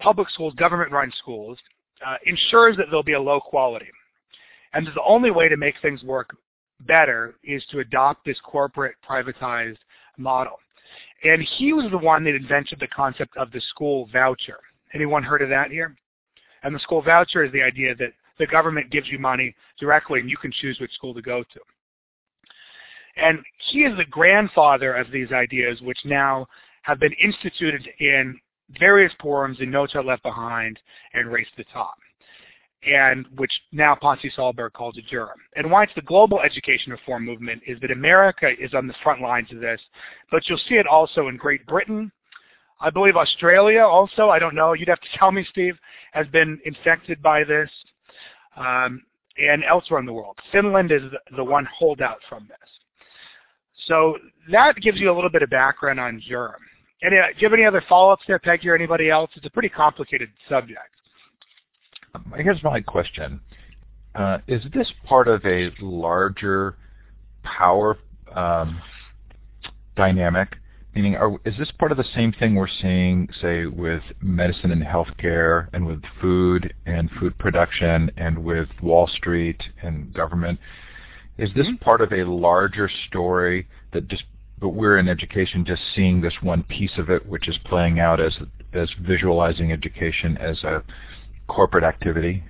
[0.00, 1.56] public schools government-run schools,
[2.04, 3.88] uh, ensures that there'll be a low quality.
[4.74, 6.36] And the only way to make things work
[6.80, 9.78] better is to adopt this corporate privatized
[10.18, 10.58] model.
[11.22, 14.58] And he was the one that invented the concept of the school voucher.
[14.94, 15.96] Anyone heard of that here?
[16.62, 20.30] And the school voucher is the idea that the government gives you money directly and
[20.30, 21.60] you can choose which school to go to.
[23.16, 26.46] And he is the grandfather of these ideas which now
[26.82, 28.40] have been instituted in
[28.78, 30.78] various forums in No Child Left Behind
[31.14, 31.98] and Race to the Top,
[32.86, 35.38] and which now Pasi Sahlberg calls a GERM.
[35.56, 39.20] And why it's the global education reform movement is that America is on the front
[39.20, 39.80] lines of this,
[40.30, 42.10] but you'll see it also in Great Britain,
[42.82, 45.78] I believe Australia also, I don't know, you'd have to tell me, Steve,
[46.12, 47.70] has been infected by this,
[48.56, 49.02] um,
[49.38, 50.36] and elsewhere in the world.
[50.50, 51.02] Finland is
[51.36, 52.68] the, one holdout from this.
[53.86, 54.18] So
[54.50, 56.60] that gives you a little bit of background on GERM.
[57.02, 59.30] any, do you have any other follow-ups there, Peggy, or anybody else?
[59.36, 60.80] It's a pretty complicated subject.
[62.14, 63.40] Um, here's my question.
[64.16, 66.76] Uh, is this part of a larger
[67.44, 67.96] power
[68.34, 68.80] um,
[69.96, 70.56] dynamic?
[70.94, 74.82] Meaning, are, is this part of the same thing we're seeing, say, with medicine and
[74.82, 80.58] healthcare, and with food and food production, and with Wall Street and government?
[81.38, 81.76] Is this mm-hmm.
[81.76, 84.24] part of a larger story that just,
[84.60, 88.20] but we're in education just seeing this one piece of it, which is playing out
[88.20, 88.36] as
[88.74, 90.82] as visualizing education as a
[91.48, 92.42] corporate activity?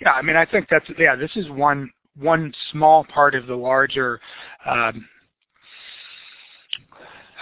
[0.00, 1.16] Yeah, I mean, I think that's yeah.
[1.16, 4.20] This is one one small part of the larger.
[4.64, 5.08] Um,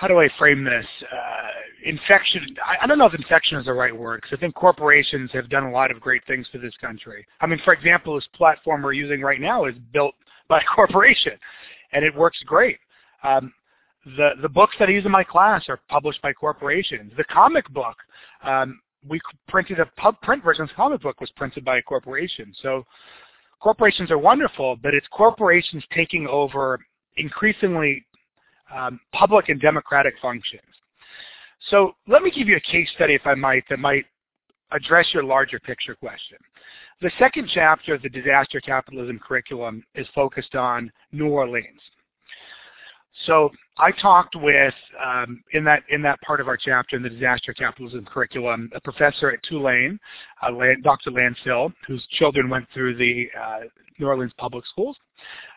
[0.05, 0.85] how do I frame this?
[1.11, 2.55] Uh, infection.
[2.63, 5.49] I, I, don't know if infection is the right word because I think corporations have
[5.49, 7.27] done a lot of great things for this country.
[7.41, 10.15] I mean, for example, this platform we're using right now is built
[10.49, 11.33] by a corporation,
[11.93, 12.77] and it works great.
[13.23, 13.51] Um,
[14.19, 17.11] the the books that I use in my class are published by corporations.
[17.17, 17.97] The comic book
[18.43, 21.83] um, we printed a pub print version of the comic book was printed by a
[21.83, 22.53] corporation.
[22.61, 22.85] So
[23.59, 26.79] corporations are wonderful, but it's corporations taking over
[27.17, 28.05] increasingly
[28.75, 30.63] um, public and democratic functions.
[31.71, 34.05] So let me give you a case study, if I might, that might
[34.71, 36.39] address your larger picture question.
[37.01, 41.81] The second chapter of the disaster capitalism curriculum is focused on New Orleans.
[43.27, 47.09] So I talked with um, in that in that part of our chapter in the
[47.09, 49.99] disaster capitalism curriculum, a professor at Tulane,
[50.43, 50.51] uh,
[50.83, 51.13] Dr.
[51.13, 53.61] Lance Hill, whose children went through the uh,
[53.99, 54.97] New Orleans public schools.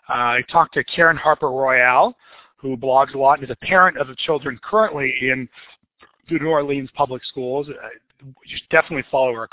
[0.09, 2.15] Uh, I talked to Karen Harper Royal,
[2.57, 5.47] who blogs a lot and is a parent of the children currently in
[6.29, 7.67] the New Orleans public schools.
[7.69, 7.89] Uh,
[8.21, 9.47] you should definitely follow her.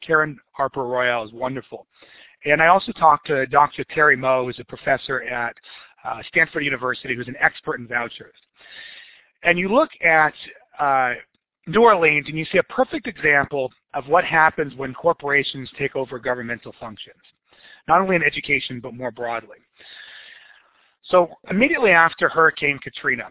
[0.00, 1.86] Karen Harper Royal is wonderful.
[2.44, 3.84] And I also talked to Dr.
[3.84, 5.54] Terry Moe, who's a professor at
[6.04, 8.34] uh, Stanford University, who's an expert in vouchers.
[9.42, 10.32] And you look at
[10.78, 11.14] uh,
[11.66, 16.18] New Orleans and you see a perfect example of what happens when corporations take over
[16.18, 17.20] governmental functions,
[17.88, 19.58] not only in education but more broadly.
[21.10, 23.28] So immediately after Hurricane Katrina,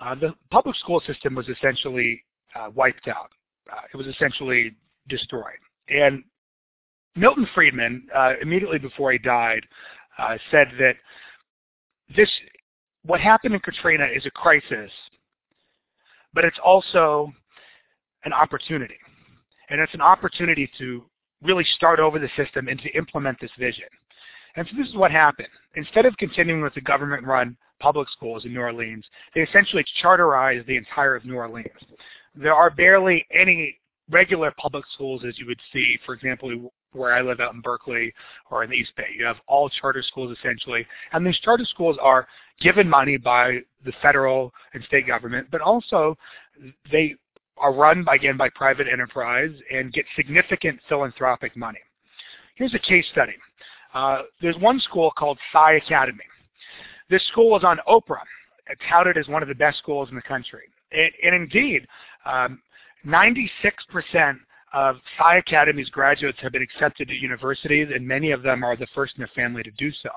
[0.00, 2.22] uh, the public school system was essentially
[2.54, 3.30] uh, wiped out.
[3.72, 4.74] Uh, it was essentially
[5.08, 5.58] destroyed.
[5.88, 6.22] And
[7.16, 9.64] Milton Friedman, uh, immediately before he died,
[10.18, 10.94] uh, said that
[12.14, 12.28] this
[13.04, 14.90] what happened in Katrina is a crisis,
[16.32, 17.32] but it's also
[18.24, 18.98] an opportunity.
[19.70, 21.04] And it's an opportunity to
[21.42, 23.88] really start over the system and to implement this vision.
[24.56, 25.48] And so this is what happened.
[25.74, 30.76] Instead of continuing with the government-run public schools in New Orleans, they essentially charterized the
[30.76, 31.68] entire of New Orleans.
[32.34, 33.78] There are barely any
[34.10, 38.12] regular public schools as you would see, for example, where I live out in Berkeley
[38.50, 39.08] or in the East Bay.
[39.16, 42.26] You have all charter schools essentially, and these charter schools are
[42.60, 46.16] given money by the federal and state government, but also
[46.92, 47.14] they
[47.56, 51.78] are run by, again by private enterprise and get significant philanthropic money.
[52.56, 53.32] Here's a case study.
[53.94, 56.24] Uh, there's one school called Sci Academy.
[57.08, 58.18] This school was on Oprah,
[58.88, 60.64] touted as one of the best schools in the country.
[60.92, 61.86] And, and indeed,
[62.26, 62.60] um,
[63.06, 63.48] 96%
[64.72, 68.88] of Sci Academy's graduates have been accepted to universities, and many of them are the
[68.92, 70.10] first in their family to do so.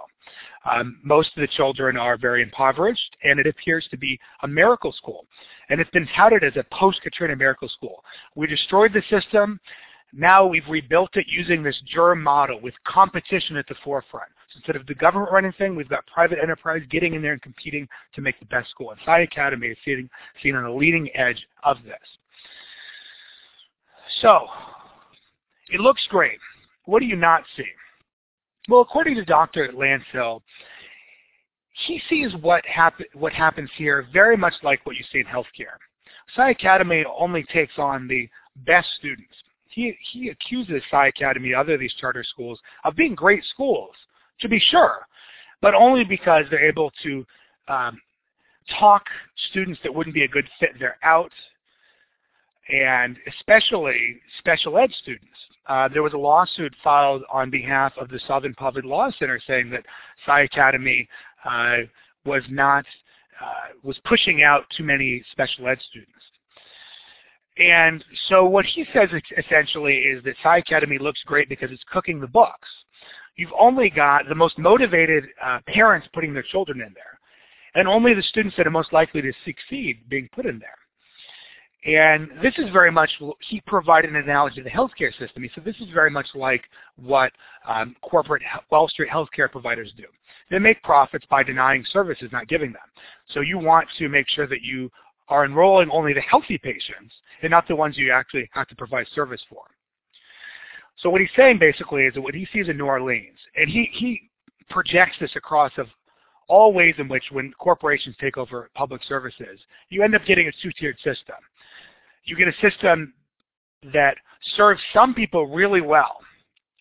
[0.69, 4.91] Um, most of the children are very impoverished, and it appears to be a miracle
[4.91, 5.27] school.
[5.69, 8.03] And it's been touted as a post-Katrina miracle school.
[8.33, 9.59] We destroyed the system.
[10.13, 14.29] Now we've rebuilt it using this germ model with competition at the forefront.
[14.53, 17.41] So instead of the government running thing, we've got private enterprise getting in there and
[17.41, 18.91] competing to make the best school.
[18.91, 20.09] And Sci Academy is seen,
[20.41, 21.95] seen on the leading edge of this.
[24.21, 24.47] So,
[25.69, 26.39] it looks great.
[26.85, 27.65] What do you not see?
[28.69, 29.71] Well, according to Dr.
[29.73, 30.41] Lance Hill,
[31.85, 32.63] he sees what,
[33.13, 35.77] what happens here very much like what you see in healthcare.
[36.35, 38.27] Sci Academy only takes on the
[38.65, 39.33] best students.
[39.77, 43.93] He, he accuses Sci Academy, other of these charter schools, of being great schools,
[44.41, 45.05] to be sure,
[45.61, 47.23] but only because they're able to
[47.67, 48.01] um,
[48.79, 49.03] talk
[49.51, 51.31] students that wouldn't be a good fit there out
[52.69, 55.37] and especially special ed students.
[55.67, 59.69] Uh, there was a lawsuit filed on behalf of the Southern Public Law Center saying
[59.69, 59.83] that
[60.25, 61.07] Sci Academy
[61.45, 61.77] uh,
[62.25, 62.83] was not
[63.39, 66.17] uh, was pushing out too many special ed students.
[67.59, 72.19] And so what he says essentially is that Sci Academy looks great because it's cooking
[72.19, 72.67] the books.
[73.35, 77.19] You've only got the most motivated uh, parents putting their children in there,
[77.75, 80.77] and only the students that are most likely to succeed being put in there.
[81.85, 83.09] And this is very much,
[83.47, 85.43] he provided an analogy to the healthcare system.
[85.43, 86.63] He said this is very much like
[86.97, 87.31] what
[87.67, 88.41] um, corporate
[88.71, 90.05] Wall Street healthcare providers do.
[90.49, 92.81] They make profits by denying services, not giving them.
[93.29, 94.89] So you want to make sure that you
[95.29, 99.07] are enrolling only the healthy patients and not the ones you actually have to provide
[99.13, 99.63] service for.
[100.97, 103.89] So what he's saying basically is that what he sees in New Orleans, and he,
[103.93, 104.21] he
[104.69, 105.87] projects this across of
[106.47, 109.59] all ways in which when corporations take over public services,
[109.89, 111.35] you end up getting a two-tiered system.
[112.23, 113.13] You get a system
[113.93, 114.15] that
[114.55, 116.17] serves some people really well.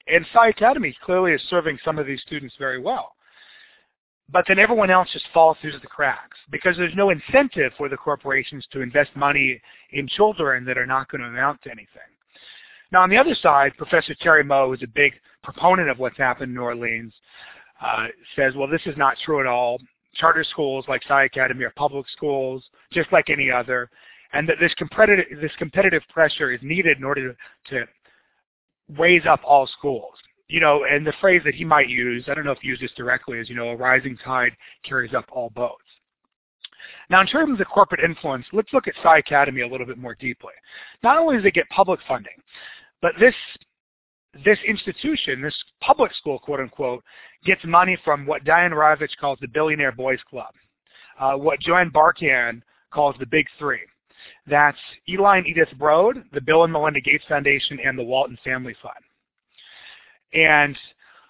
[0.07, 3.16] And Sci Academy clearly is serving some of these students very well.
[4.29, 7.97] But then everyone else just falls through the cracks because there's no incentive for the
[7.97, 9.61] corporations to invest money
[9.93, 12.11] in children that are not going to amount to anything.
[12.93, 15.13] Now, on the other side, Professor Terry Moe, is a big
[15.43, 17.13] proponent of what's happened in New Orleans,
[17.81, 19.79] uh, says, well, this is not true at all.
[20.15, 23.91] Charter schools like Sci Academy are public schools, just like any other,
[24.33, 27.37] and that this competitive, this competitive pressure is needed in order to,
[27.71, 27.87] to
[28.99, 30.15] raise up all schools.
[30.49, 32.83] You know, and the phrase that he might use, I don't know if he used
[32.83, 34.53] this directly, is, you know, a rising tide
[34.85, 35.83] carries up all boats.
[37.11, 40.15] Now, in terms of corporate influence, let's look at Sci Academy a little bit more
[40.15, 40.53] deeply.
[41.03, 42.41] Not only does it get public funding,
[43.03, 43.35] but this
[44.45, 47.03] this institution, this public school, quote unquote,
[47.45, 50.53] gets money from what Diane Ravitch calls the Billionaire Boys Club,
[51.19, 53.81] uh, what Joanne Barkan calls the Big Three.
[54.47, 54.79] That's
[55.09, 58.95] Eli and Edith Broad, the Bill and Melinda Gates Foundation, and the Walton Family Fund.
[60.37, 60.77] And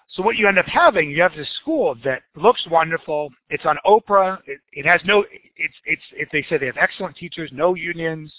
[0.09, 3.29] so what you end up having, you have this school that looks wonderful.
[3.49, 4.39] It's on Oprah.
[4.45, 8.31] It, it has no, it's, it's, it, they say they have excellent teachers, no unions.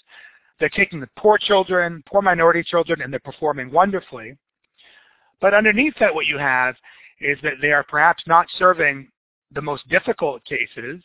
[0.59, 4.37] They're taking the poor children, poor minority children, and they're performing wonderfully.
[5.41, 6.75] But underneath that, what you have
[7.19, 9.09] is that they are perhaps not serving
[9.51, 11.01] the most difficult cases.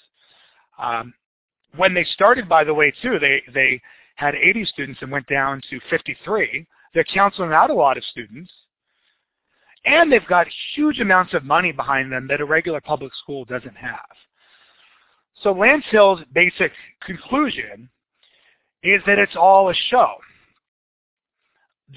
[0.78, 1.14] Um,
[1.76, 3.80] when they started, by the way, too, they, they
[4.16, 6.66] had 80 students and went down to 53.
[6.92, 8.50] They're counseling out a lot of students.
[9.84, 13.76] And they've got huge amounts of money behind them that a regular public school doesn't
[13.76, 14.06] have.
[15.42, 16.72] So Lance Hill's basic
[17.04, 17.88] conclusion
[18.82, 20.14] is that it's all a show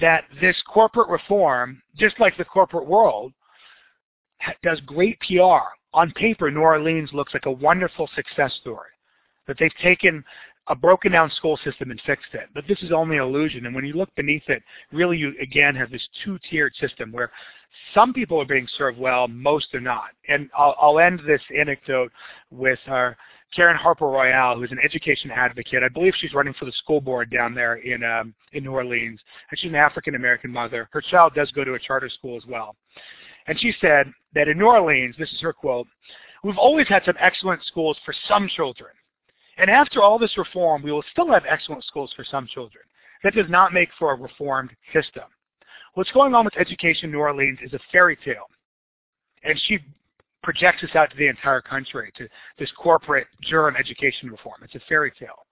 [0.00, 3.32] that this corporate reform, just like the corporate world,
[4.62, 5.64] does great PR.
[5.94, 8.90] On paper, New Orleans looks like a wonderful success story.
[9.46, 10.22] That they've taken
[10.68, 12.48] a broken down school system and fixed it.
[12.54, 13.66] But this is only an illusion.
[13.66, 17.30] And when you look beneath it, really you again have this two-tiered system where
[17.94, 20.10] some people are being served well, most are not.
[20.28, 22.12] And I'll, I'll end this anecdote
[22.50, 23.16] with our
[23.54, 25.82] Karen Harper Royal, who's an education advocate.
[25.82, 29.20] I believe she's running for the school board down there in um, in New Orleans.
[29.50, 30.88] And she's an African American mother.
[30.92, 32.76] Her child does go to a charter school as well.
[33.46, 35.86] And she said that in New Orleans, this is her quote,
[36.44, 38.90] we've always had some excellent schools for some children.
[39.58, 42.84] And after all this reform, we will still have excellent schools for some children.
[43.24, 45.24] That does not make for a reformed system.
[45.94, 48.48] What's going on with education in New Orleans is a fairy tale.
[49.42, 49.80] And she
[50.44, 54.60] projects this out to the entire country, to this corporate germ education reform.
[54.62, 55.46] It's a fairy tale.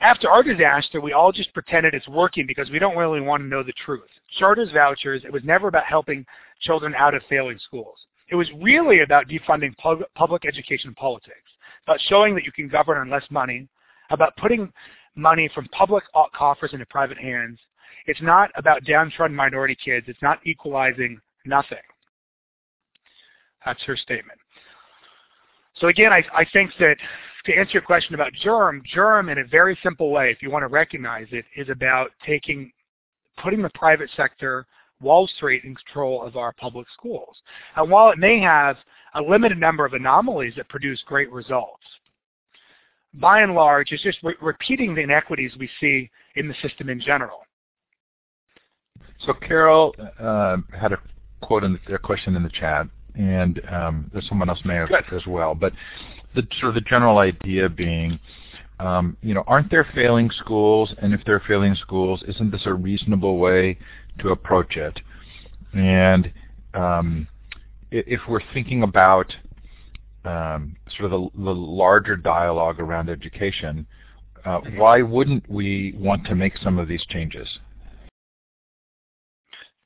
[0.00, 3.46] After our disaster, we all just pretended it's working because we don't really want to
[3.46, 4.08] know the truth.
[4.38, 6.24] Charters, vouchers, it was never about helping
[6.60, 7.98] children out of failing schools.
[8.28, 11.41] It was really about defunding pub- public education politics,
[11.86, 13.68] about showing that you can govern on less money,
[14.10, 14.72] about putting
[15.14, 17.58] money from public coffers into private hands.
[18.06, 20.06] It's not about downtrodden minority kids.
[20.08, 21.78] It's not equalizing nothing.
[23.64, 24.38] That's her statement.
[25.76, 26.96] So again, I, I think that
[27.46, 30.62] to answer your question about germ, germ in a very simple way, if you want
[30.62, 32.70] to recognize it, is about taking,
[33.42, 34.66] putting the private sector,
[35.02, 37.36] Wall Street in control of our public schools.
[37.76, 38.76] And while it may have
[39.14, 41.82] a limited number of anomalies that produce great results,
[43.14, 47.00] by and large, it's just re- repeating the inequities we see in the system in
[47.00, 47.40] general.
[49.26, 50.98] So Carol uh, had a
[51.42, 54.88] quote in the, a question in the chat and um, there's someone else may have
[54.88, 55.04] Good.
[55.12, 55.54] as well.
[55.54, 55.72] But
[56.34, 58.18] the sort of the general idea being,
[58.78, 60.94] um, you know, aren't there failing schools?
[60.98, 63.78] And if there are failing schools, isn't this a reasonable way
[64.20, 65.00] to approach it?
[65.74, 66.32] And
[66.74, 67.28] um,
[67.90, 69.34] if we're thinking about
[70.24, 73.86] um, sort of the, the, larger dialogue around education,
[74.44, 77.48] uh, why wouldn't we want to make some of these changes?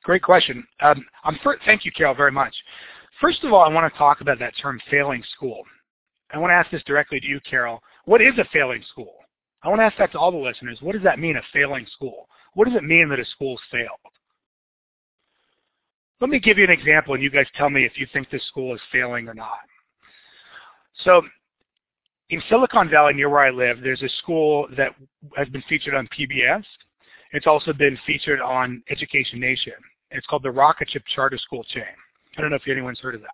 [0.03, 0.67] Great question.
[0.81, 1.05] Um,
[1.43, 2.55] for, thank you, Carol, very much.
[3.21, 5.63] First of all, I want to talk about that term failing school.
[6.33, 7.83] I want to ask this directly to you, Carol.
[8.05, 9.15] What is a failing school?
[9.63, 10.79] I want to ask that to all the listeners.
[10.81, 12.29] What does that mean, a failing school?
[12.55, 13.99] What does it mean that a school's failed?
[16.21, 18.47] Let me give you an example, and you guys tell me if you think this
[18.49, 19.61] school is failing or not.
[21.05, 21.23] So
[22.31, 24.95] in Silicon Valley, near where I live, there's a school that
[25.37, 26.65] has been featured on PBS.
[27.33, 29.75] It's also been featured on Education Nation.
[30.11, 31.83] It's called the Rocketship Charter School Chain.
[32.37, 33.31] I don't know if anyone's heard of that.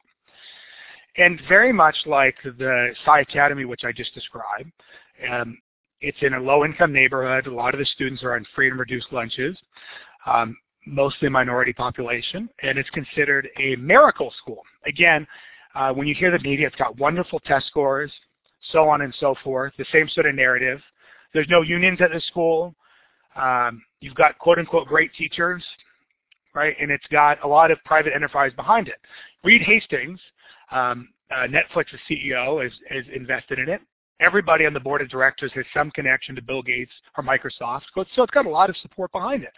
[1.16, 4.72] And very much like the Sci Academy, which I just described,
[5.30, 5.59] um,
[6.01, 7.47] it's in a low-income neighborhood.
[7.47, 9.57] A lot of the students are on free and reduced lunches,
[10.26, 10.57] um,
[10.87, 14.62] mostly minority population, and it's considered a miracle school.
[14.87, 15.26] Again,
[15.74, 18.12] uh, when you hear the media, it's got wonderful test scores,
[18.70, 20.80] so on and so forth, the same sort of narrative.
[21.33, 22.74] There's no unions at the school.
[23.37, 25.64] Um, you've got quote-unquote great teachers,
[26.55, 26.76] right?
[26.80, 28.99] And it's got a lot of private enterprise behind it.
[29.43, 30.20] Reed Hastings,
[30.70, 33.80] um, uh, Netflix's CEO, is, is invested in it.
[34.20, 38.03] Everybody on the board of directors has some connection to Bill Gates or Microsoft, so
[38.22, 39.53] it's got a lot of support behind it.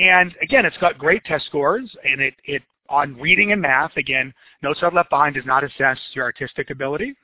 [0.00, 4.32] And again, it's got great test scores, and it, it on reading and math, again,
[4.62, 7.14] No Child Left Behind does not assess your artistic ability,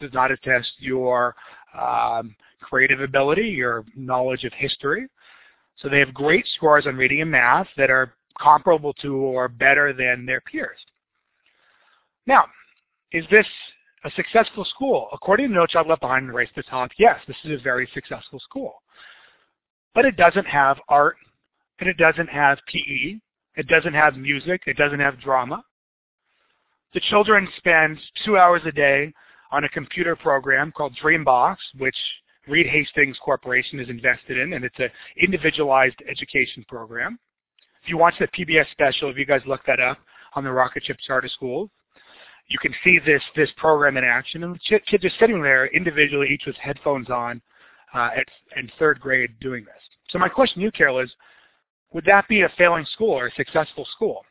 [0.00, 1.36] does not assess your
[1.78, 5.06] um, creative ability, your knowledge of history.
[5.76, 9.92] So they have great scores on reading and math that are comparable to or better
[9.92, 10.78] than their peers.
[12.26, 12.46] Now,
[13.12, 13.46] is this
[14.04, 15.08] a successful school?
[15.12, 17.88] According to No Child Left Behind and Race to Top, yes, this is a very
[17.92, 18.82] successful school.
[19.94, 21.16] But it doesn't have art,
[21.82, 23.18] and it doesn't have PE,
[23.56, 25.64] it doesn't have music, it doesn't have drama.
[26.94, 29.12] The children spend two hours a day
[29.50, 31.96] on a computer program called Dreambox, which
[32.46, 37.18] Reed Hastings Corporation is invested in, and it's an individualized education program.
[37.82, 39.98] If you watch the PBS special, if you guys look that up
[40.36, 41.68] on the Rocketship Charter School,
[42.46, 46.28] you can see this this program in action, and the kids are sitting there individually,
[46.32, 47.42] each with headphones on,
[47.92, 48.26] uh, at
[48.56, 49.82] in third grade doing this.
[50.10, 51.10] So my question to you, Carol, is
[51.92, 54.24] would that be a failing school or a successful school?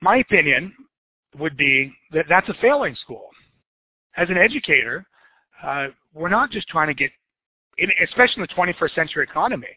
[0.00, 0.72] My opinion
[1.38, 3.28] would be that that's a failing school.
[4.16, 5.06] As an educator,
[5.62, 7.10] uh, we're not just trying to get,
[8.02, 9.68] especially in the 21st century economy,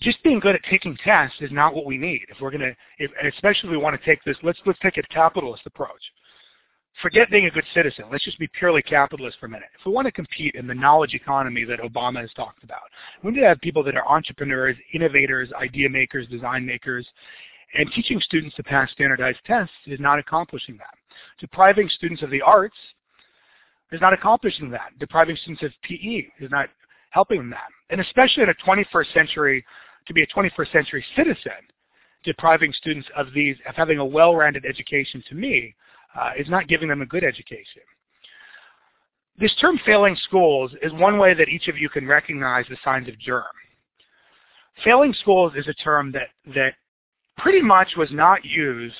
[0.00, 2.22] just being good at taking tests is not what we need.
[2.28, 5.02] If we're going to, especially if we want to take this, let's let's take a
[5.04, 6.02] capitalist approach.
[7.02, 8.04] Forget being a good citizen.
[8.10, 9.68] Let's just be purely capitalist for a minute.
[9.78, 12.82] If we want to compete in the knowledge economy that Obama has talked about,
[13.22, 17.06] we need to have people that are entrepreneurs, innovators, idea makers, design makers,
[17.74, 20.94] and teaching students to pass standardized tests is not accomplishing that.
[21.40, 22.76] Depriving students of the arts
[23.90, 24.92] is not accomplishing that.
[25.00, 26.68] Depriving students of PE is not
[27.10, 27.68] helping them that.
[27.90, 29.64] And especially in a 21st century,
[30.06, 31.52] to be a 21st century citizen,
[32.22, 35.74] depriving students of these, of having a well-rounded education to me,
[36.18, 37.82] uh, is not giving them a good education.
[39.38, 43.08] This term failing schools is one way that each of you can recognize the signs
[43.08, 43.44] of germ.
[44.84, 46.74] Failing schools is a term that, that
[47.38, 48.94] pretty much was not used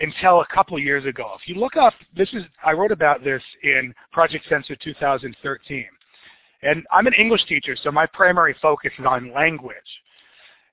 [0.00, 1.32] until a couple years ago.
[1.40, 5.86] If you look up, this is, I wrote about this in Project Censored 2013.
[6.62, 9.76] And I'm an English teacher, so my primary focus is on language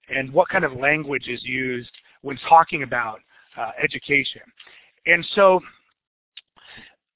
[0.09, 3.19] and what kind of language is used when talking about
[3.57, 4.41] uh, education.
[5.05, 5.59] And so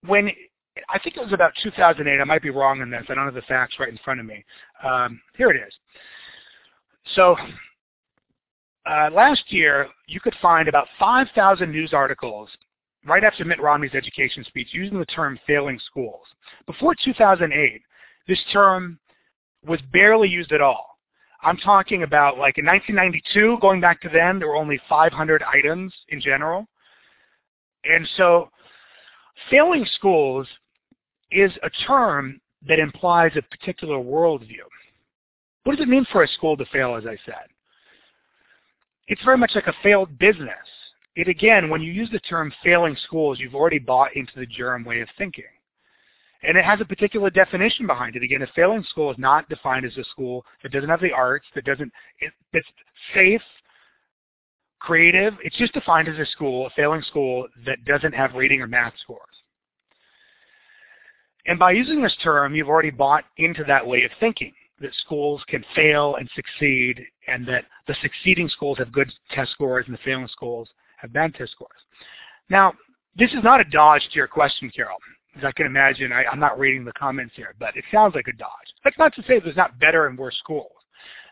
[0.06, 0.32] when
[0.90, 2.20] I think it was about 2008.
[2.20, 3.06] I might be wrong on this.
[3.10, 4.44] I don't have the facts right in front of me.
[4.84, 5.74] Um, here it is.
[7.16, 7.36] So
[8.86, 12.50] uh, last year, you could find about 5,000 news articles
[13.06, 16.26] right after Mitt Romney's education speech using the term failing schools.
[16.66, 17.82] Before 2008,
[18.28, 19.00] this term
[19.66, 20.98] was barely used at all.
[21.42, 25.94] I'm talking about like in 1992, going back to then, there were only 500 items
[26.10, 26.66] in general.
[27.84, 28.50] And so
[29.50, 30.48] failing schools
[31.32, 34.64] is a term that implies a particular worldview.
[35.64, 37.48] What does it mean for a school to fail, as I said?
[39.08, 40.50] it's very much like a failed business.
[41.16, 44.84] It again, when you use the term failing schools, you've already bought into the germ
[44.84, 45.44] way of thinking.
[46.42, 48.24] And it has a particular definition behind it.
[48.24, 51.46] Again, a failing school is not defined as a school that doesn't have the arts,
[51.56, 52.66] that doesn't, it, that's
[53.14, 53.42] safe,
[54.84, 55.34] creative.
[55.42, 58.94] It's just defined as a school, a failing school that doesn't have reading or math
[59.02, 59.22] scores.
[61.46, 65.42] And by using this term, you've already bought into that way of thinking that schools
[65.48, 70.02] can fail and succeed and that the succeeding schools have good test scores and the
[70.04, 70.68] failing schools
[70.98, 71.72] have bad test scores.
[72.50, 72.74] Now,
[73.16, 74.98] this is not a dodge to your question, Carol.
[75.38, 78.28] As I can imagine, I, am not reading the comments here, but it sounds like
[78.28, 78.50] a dodge.
[78.84, 80.72] That's not to say there's not better and worse schools.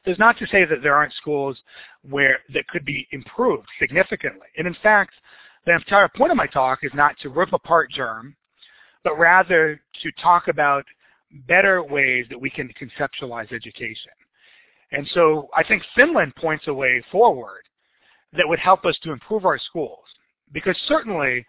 [0.06, 1.58] There's not to say that there aren't schools
[2.10, 4.48] where that could be improved significantly.
[4.58, 5.14] And in fact,
[5.66, 8.36] the entire point of my talk is not to rip apart germ,
[9.04, 10.86] but rather to talk about
[11.48, 14.12] better ways that we can conceptualize education.
[14.92, 17.64] And so I think Finland points a way forward
[18.34, 20.00] that would help us to improve our schools.
[20.52, 21.46] Because certainly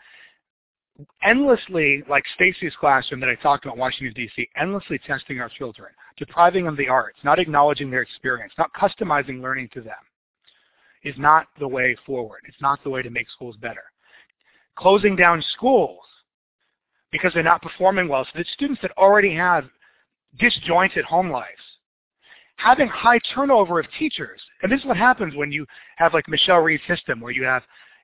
[1.22, 5.90] endlessly, like Stacy's classroom that I talked about in Washington, D.C., endlessly testing our children,
[6.16, 9.94] depriving them of the arts, not acknowledging their experience, not customizing learning to them,
[11.04, 12.40] is not the way forward.
[12.46, 13.82] It's not the way to make schools better.
[14.76, 16.00] Closing down schools
[17.10, 19.64] because they're not performing well, so the students that already have
[20.38, 21.60] disjointed home lives,
[22.56, 25.66] having high turnover of teachers, and this is what happens when you
[25.96, 27.62] have like Michelle Rhee's system, where you have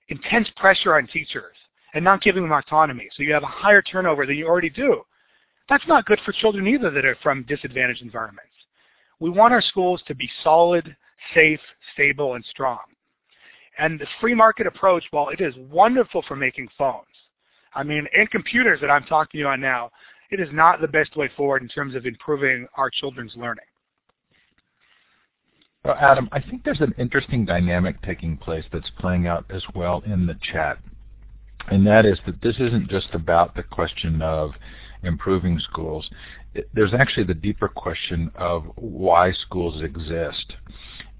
[0.09, 1.55] intense pressure on teachers
[1.95, 3.09] and not giving them autonomy.
[3.17, 5.03] So you have a higher turnover than you already do.
[5.69, 8.53] That's not good for children either that are from disadvantaged environments.
[9.21, 10.97] We want our schools to be solid,
[11.35, 11.61] safe,
[11.93, 12.81] stable, and strong.
[13.79, 17.05] And the free market approach, while it is wonderful for making phones,
[17.75, 19.91] I mean, and computers that I'm talking to you on now,
[20.31, 23.65] it is not the best way forward in terms of improving our children's learning.
[25.85, 30.03] Well, Adam, I think there's an interesting dynamic taking place that's playing out as well
[30.05, 30.79] in the chat
[31.71, 34.53] and that is that this isn't just about the question of
[35.03, 36.09] improving schools.
[36.73, 40.55] There's actually the deeper question of why schools exist,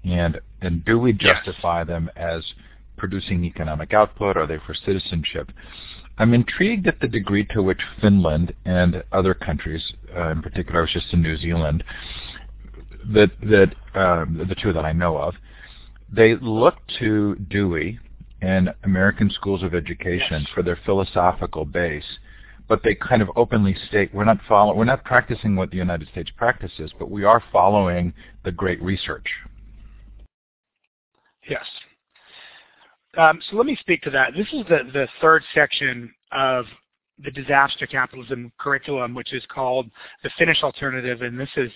[0.03, 1.87] and and do we justify yes.
[1.87, 2.43] them as
[2.97, 4.37] producing economic output?
[4.37, 5.51] Are they for citizenship?
[6.17, 10.81] I'm intrigued at the degree to which Finland and other countries, uh, in particular, I
[10.81, 11.83] was just in New Zealand,
[13.13, 15.35] that that uh, the two that I know of,
[16.11, 17.99] they look to Dewey
[18.41, 20.47] and American schools of education yes.
[20.53, 22.19] for their philosophical base,
[22.67, 26.07] but they kind of openly state we're not follow we're not practicing what the United
[26.09, 28.13] States practices, but we are following
[28.45, 29.27] the great research.
[31.49, 31.65] Yes.
[33.17, 34.33] Um, so let me speak to that.
[34.37, 36.65] This is the, the third section of
[37.23, 39.89] the disaster capitalism curriculum, which is called
[40.23, 41.71] the Finnish alternative, and this is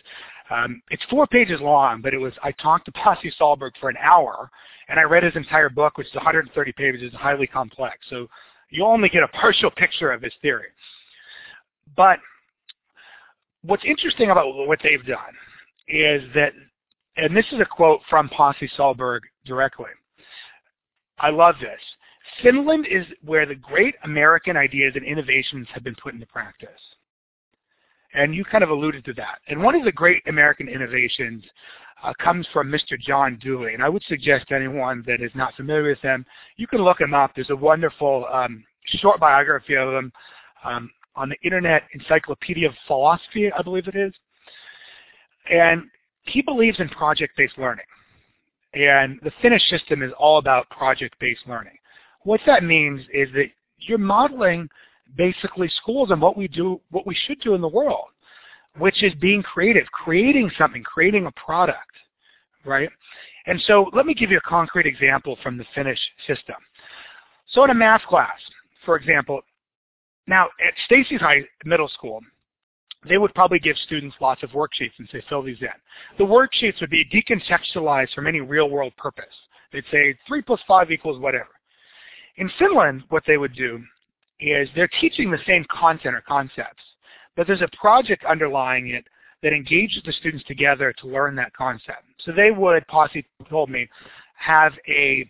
[0.54, 3.98] um, it's four pages long, but it was I talked to Pasi Sahlberg for an
[3.98, 4.52] hour,
[4.88, 7.98] and I read his entire book, which is 130 pages, highly complex.
[8.10, 8.28] So
[8.70, 10.68] you only get a partial picture of his theory.
[11.96, 12.20] But
[13.64, 15.34] what's interesting about what they've done
[15.88, 16.54] is that,
[17.18, 19.92] and this is a quote from Pasi Sahlberg directly.
[21.20, 21.80] I love this.
[22.42, 26.70] Finland is where the great American ideas and innovations have been put into practice.
[28.14, 29.40] And you kind of alluded to that.
[29.48, 31.44] And one of the great American innovations
[32.04, 33.00] uh, comes from Mr.
[33.00, 33.74] John Dewey.
[33.74, 36.26] And I would suggest anyone that is not familiar with him,
[36.58, 37.32] you can look him up.
[37.34, 40.12] There's a wonderful um, short biography of him
[40.64, 44.14] um, on the Internet Encyclopedia of Philosophy, I believe it is.
[45.52, 45.84] And
[46.24, 47.86] he believes in project-based learning.
[48.74, 51.78] And the Finnish system is all about project-based learning.
[52.24, 53.48] What that means is that
[53.78, 54.70] you're modeling
[55.16, 58.06] basically schools and what we do, what we should do in the world,
[58.78, 61.92] which is being creative, creating something, creating a product,
[62.66, 62.90] right?
[63.46, 66.56] And so let me give you a concrete example from the Finnish system.
[67.48, 68.38] So in a math class,
[68.86, 69.42] for example,
[70.28, 72.22] now at Stacy's High Middle School,
[73.08, 75.68] they would probably give students lots of worksheets and say, fill these in.
[76.18, 79.26] The worksheets would be decontextualized from any real world purpose.
[79.74, 81.50] They'd say 3 plus 5 equals whatever.
[82.38, 83.84] In Finland, what they would do
[84.52, 86.84] is they're teaching the same content or concepts,
[87.36, 89.06] but there's a project underlying it
[89.42, 92.06] that engages the students together to learn that concept.
[92.20, 93.88] So they would, Pasi told me,
[94.36, 95.30] have a,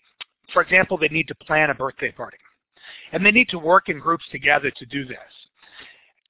[0.53, 2.37] for example, they need to plan a birthday party.
[3.11, 5.17] And they need to work in groups together to do this.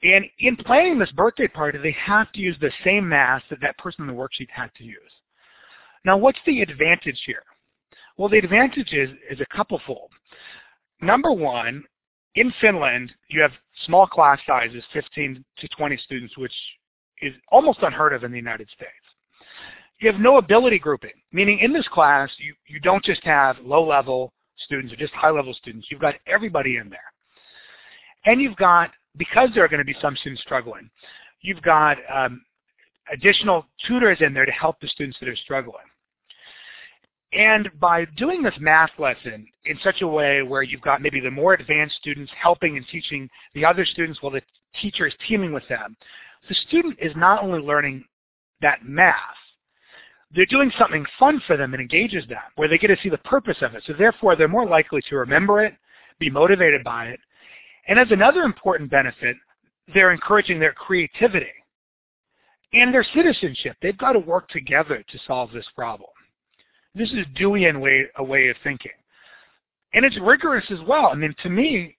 [0.04, 3.78] And in planning this birthday party, they have to use the same math that that
[3.78, 4.98] person in the worksheet had to use.
[6.06, 7.44] Now, what's the advantage here?
[8.18, 10.12] Well, the advantage is, is a couple-fold.
[11.02, 11.84] Number one,
[12.36, 13.52] in Finland, you have
[13.86, 16.54] small class sizes, 15 to 20 students, which
[17.22, 18.92] is almost unheard of in the United States.
[20.00, 24.34] You have no ability grouping, meaning in this class, you, you don't just have low-level
[24.58, 25.88] students or just high-level students.
[25.90, 27.00] You've got everybody in there.
[28.26, 30.90] And you've got, because there are going to be some students struggling,
[31.42, 32.44] you've got um,
[33.12, 35.86] additional tutors in there to help the students that are struggling.
[37.36, 41.32] And by doing this math lesson in such a way where you've got maybe the
[41.32, 44.42] more advanced students helping and teaching the other students while the
[44.80, 45.96] teacher is teaming with them,
[46.48, 48.04] the student is not only learning
[48.62, 49.16] that math,
[50.36, 53.18] they're doing something fun for them and engages them, where they get to see the
[53.20, 53.84] purpose of it.
[53.86, 55.76] So therefore, they're more likely to remember it,
[56.20, 57.20] be motivated by it.
[57.88, 59.36] And as another important benefit,
[59.94, 61.52] they're encouraging their creativity
[62.74, 63.78] and their citizenship.
[63.82, 66.10] They've got to work together to solve this problem.
[66.96, 68.92] This is Deweyan way, a way of thinking.
[69.94, 71.08] And it's rigorous as well.
[71.08, 71.98] I mean, to me,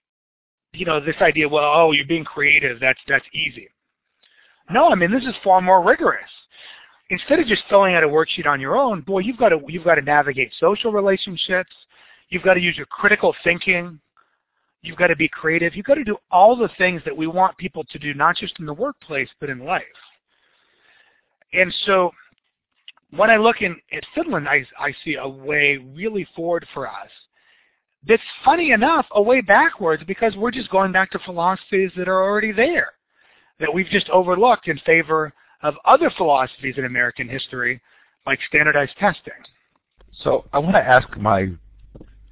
[0.73, 3.69] you know, this idea, well, oh, you're being creative, that's, that's easy.
[4.69, 6.29] No, I mean, this is far more rigorous.
[7.09, 9.83] Instead of just filling out a worksheet on your own, boy, you've got to, you've
[9.83, 11.71] got to navigate social relationships.
[12.29, 13.99] You've got to use your critical thinking.
[14.81, 15.75] You've got to be creative.
[15.75, 18.59] You've got to do all the things that we want people to do, not just
[18.59, 19.83] in the workplace, but in life.
[21.53, 22.11] And so
[23.11, 27.09] when I look in, at Finland, I, I see a way really forward for us
[28.07, 32.23] that's funny enough a way backwards because we're just going back to philosophies that are
[32.23, 32.93] already there
[33.59, 35.33] that we've just overlooked in favor
[35.63, 37.81] of other philosophies in American history
[38.27, 39.33] like standardized testing.
[40.23, 41.49] So I want to ask my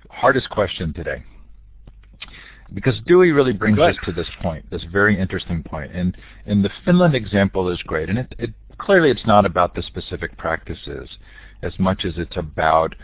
[0.10, 1.24] hardest question today
[2.74, 5.92] because Dewey really brings us to this point, this very interesting point.
[5.94, 6.16] And
[6.46, 10.38] and the Finland example is great, and it, it clearly it's not about the specific
[10.38, 11.10] practices
[11.62, 12.96] as much as it's about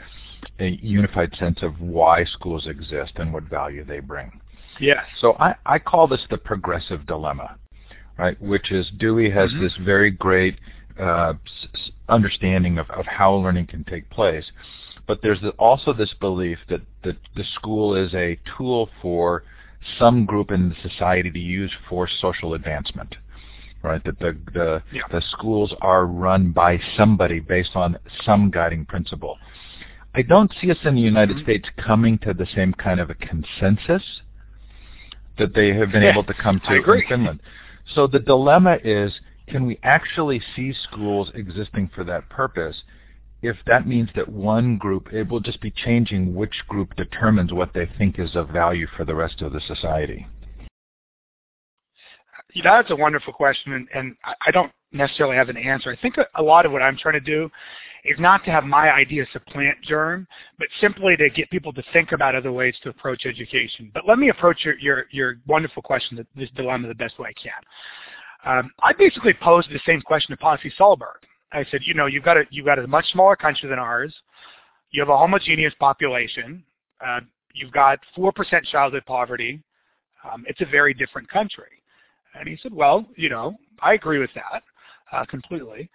[0.59, 4.39] a unified sense of why schools exist and what value they bring.
[4.80, 5.03] Yes.
[5.20, 7.57] So I, I call this the progressive dilemma,
[8.17, 8.39] right?
[8.41, 9.63] Which is Dewey has mm-hmm.
[9.63, 10.59] this very great
[10.99, 11.34] uh,
[11.74, 14.45] s- understanding of, of how learning can take place,
[15.07, 19.43] but there's also this belief that, that the school is a tool for
[19.97, 23.15] some group in society to use for social advancement
[23.82, 24.03] right?
[24.03, 25.01] That the the, yeah.
[25.11, 29.38] the schools are run by somebody based on some guiding principle.
[30.15, 31.45] I don't see us in the United mm-hmm.
[31.45, 34.03] States coming to the same kind of a consensus
[35.38, 37.39] that they have been yeah, able to come to in Finland.
[37.95, 39.13] So the dilemma is,
[39.47, 42.84] can we actually see schools existing for that purpose?
[43.41, 47.73] If that means that one group, it will just be changing which group determines what
[47.73, 50.27] they think is of value for the rest of the society.
[52.54, 55.91] You know, that's a wonderful question, and, and I don't necessarily have an answer.
[55.91, 57.50] I think a lot of what I'm trying to do
[58.06, 60.28] is not to have my ideas supplant germ,
[60.58, 63.91] but simply to get people to think about other ways to approach education.
[63.93, 67.41] But let me approach your, your, your wonderful question, this dilemma, the best way I
[67.41, 67.62] can.
[68.45, 71.24] Um, I basically posed the same question to Pasi Sahlberg.
[71.52, 74.16] I said, you know, you've got a, you've got a much smaller country than ours.
[74.91, 76.64] You have a homogeneous population.
[77.06, 77.20] Uh,
[77.54, 78.32] you've got 4%
[78.72, 79.62] childhood poverty.
[80.32, 81.78] Um, it's a very different country.
[82.36, 84.63] And he said, well, you know, I agree with that
[85.11, 85.89] uh, completely.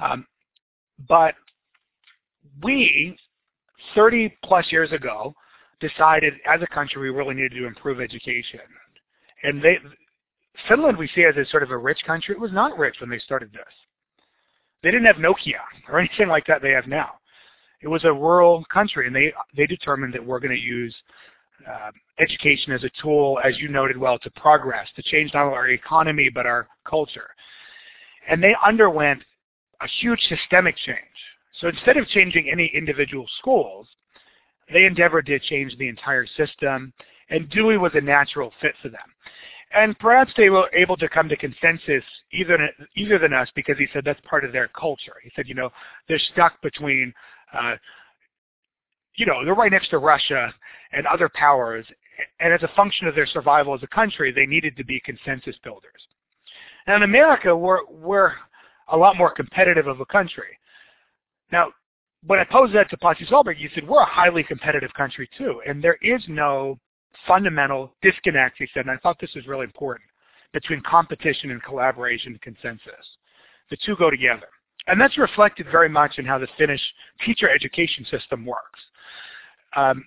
[0.00, 0.26] Um,
[1.08, 1.34] but
[2.62, 3.16] we,
[3.94, 5.34] 30 plus years ago,
[5.80, 8.60] decided as a country we really needed to improve education.
[9.42, 9.78] And they,
[10.68, 12.34] Finland we see as a sort of a rich country.
[12.34, 13.62] It was not rich when they started this.
[14.82, 17.12] They didn't have Nokia or anything like that they have now.
[17.82, 20.94] It was a rural country, and they they determined that we're going to use
[21.68, 25.56] uh, education as a tool, as you noted well, to progress, to change not only
[25.56, 27.30] our economy but our culture.
[28.28, 29.22] And they underwent
[29.80, 30.98] a huge systemic change.
[31.60, 33.86] So instead of changing any individual schools,
[34.72, 36.92] they endeavored to change the entire system,
[37.30, 39.08] and Dewey was a natural fit for them.
[39.74, 42.58] And perhaps they were able to come to consensus either,
[42.96, 45.14] either than us because he said that's part of their culture.
[45.22, 45.70] He said, you know,
[46.08, 47.12] they're stuck between,
[47.52, 47.74] uh,
[49.16, 50.52] you know, they're right next to Russia
[50.92, 51.86] and other powers,
[52.40, 55.56] and as a function of their survival as a country, they needed to be consensus
[55.62, 56.06] builders.
[56.86, 58.32] Now in America, we're, we're
[58.88, 60.58] a lot more competitive of a country.
[61.50, 61.72] Now,
[62.26, 65.60] when I posed that to Pasi Sahlberg, you said, we're a highly competitive country too,
[65.66, 66.78] and there is no
[67.26, 70.08] fundamental disconnect, he said, and I thought this was really important,
[70.52, 73.06] between competition and collaboration and consensus.
[73.70, 74.48] The two go together.
[74.86, 76.80] And that's reflected very much in how the Finnish
[77.24, 78.80] teacher education system works.
[79.74, 80.04] Um,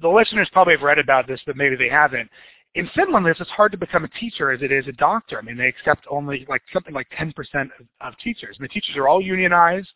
[0.00, 2.30] the listeners probably have read about this, but maybe they haven't.
[2.74, 5.38] In Finland, it's as hard to become a teacher as it is a doctor.
[5.38, 7.32] I mean, they accept only like something like 10%
[7.78, 8.56] of, of teachers.
[8.58, 9.92] And the teachers are all unionized.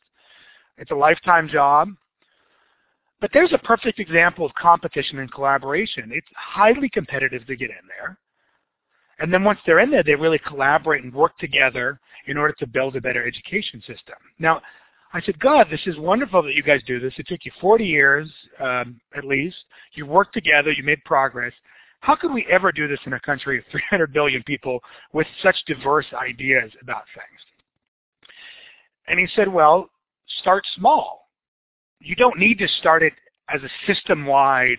[0.76, 1.88] It's a lifetime job.
[3.20, 6.10] But there's a perfect example of competition and collaboration.
[6.12, 8.16] It's highly competitive to get in there.
[9.18, 11.98] And then once they're in there, they really collaborate and work together
[12.28, 14.16] in order to build a better education system.
[14.38, 14.60] Now,
[15.12, 17.14] I said, God, this is wonderful that you guys do this.
[17.16, 19.56] It took you 40 years, um, at least.
[19.94, 20.70] You worked together.
[20.70, 21.52] You made progress.
[22.00, 24.80] How could we ever do this in a country of 300 billion people
[25.12, 27.40] with such diverse ideas about things?
[29.08, 29.88] And he said, well,
[30.40, 31.30] start small.
[32.00, 33.14] You don't need to start it
[33.52, 34.78] as a system-wide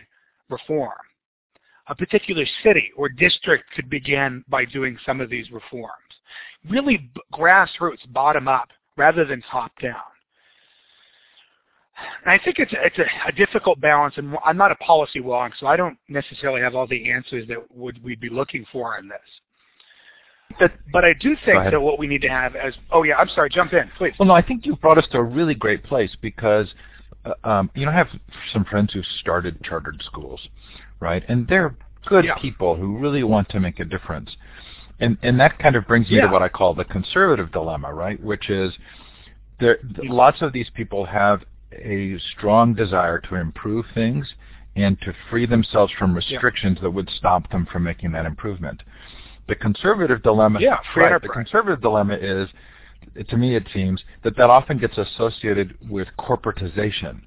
[0.49, 0.93] reform.
[1.87, 5.91] A particular city or district could begin by doing some of these reforms.
[6.67, 9.95] Really grassroots, bottom up, rather than top down.
[12.23, 15.51] And I think it's it's a, a, difficult balance, and I'm not a policy wonk,
[15.59, 19.07] so I don't necessarily have all the answers that would we'd be looking for in
[19.07, 19.19] this.
[20.57, 23.29] But, but I do think that what we need to have as oh yeah, I'm
[23.29, 24.13] sorry, jump in, please.
[24.19, 26.67] Well, no, I think you've brought us to a really great place because
[27.25, 28.09] uh, um, you know I have
[28.51, 30.39] some friends who started chartered schools,
[30.99, 31.75] right, and they're
[32.07, 32.35] good yeah.
[32.35, 34.35] people who really want to make a difference,
[34.99, 36.27] and and that kind of brings me yeah.
[36.27, 38.73] to what I call the conservative dilemma, right, which is
[39.59, 44.33] there lots of these people have a strong desire to improve things
[44.75, 46.83] and to free themselves from restrictions yeah.
[46.83, 48.81] that would stop them from making that improvement.
[49.47, 52.47] The conservative dilemma, yeah, right, the conservative dilemma is,
[53.27, 57.21] to me it seems, that that often gets associated with corporatization,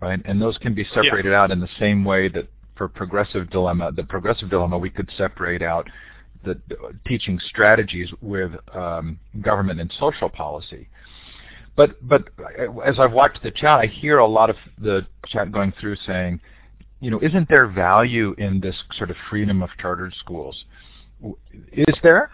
[0.00, 0.20] right?
[0.24, 1.42] And those can be separated yeah.
[1.42, 5.62] out in the same way that for progressive dilemma, the progressive dilemma, we could separate
[5.62, 5.88] out
[6.44, 6.60] the
[7.06, 10.88] teaching strategies with um, government and social policy.
[11.76, 12.28] But but
[12.84, 16.40] as I've watched the chat, I hear a lot of the chat going through saying,
[17.00, 20.64] you know, isn't there value in this sort of freedom of chartered schools?
[21.72, 22.30] Is there?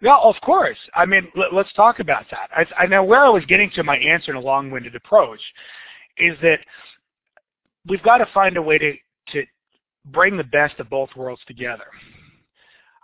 [0.00, 0.78] Yeah, of course.
[0.94, 2.50] I mean, let, us talk about that.
[2.52, 5.40] I, I know where I was getting to my answer in a long-winded approach
[6.18, 6.60] is that
[7.88, 8.98] we've got to find a way to, to
[10.12, 11.86] bring the best of both worlds together.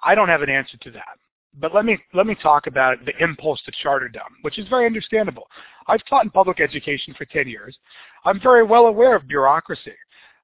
[0.03, 1.19] I don't have an answer to that.
[1.61, 5.47] But let me let me talk about the impulse to charterdom, which is very understandable.
[5.87, 7.79] I've taught in public education for 10 years.
[8.25, 9.95] I'm very well aware of bureaucracy.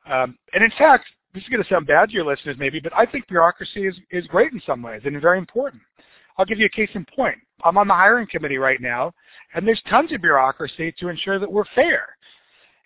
[0.08, 2.92] Um, and in fact, this is going to sound bad to your listeners maybe, but
[2.96, 5.82] I think bureaucracy is, is great in some ways and very important.
[6.38, 7.38] I'll give you a case in point.
[7.64, 9.12] I'm on the hiring committee right now,
[9.54, 12.16] and there's tons of bureaucracy to ensure that we're fair.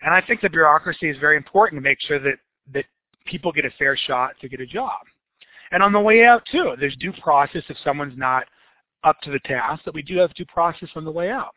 [0.03, 2.35] And I think the bureaucracy is very important to make sure that,
[2.73, 2.85] that
[3.25, 5.01] people get a fair shot to get a job.
[5.71, 8.45] And on the way out too, there's due process if someone's not
[9.03, 11.55] up to the task, that we do have due process on the way out.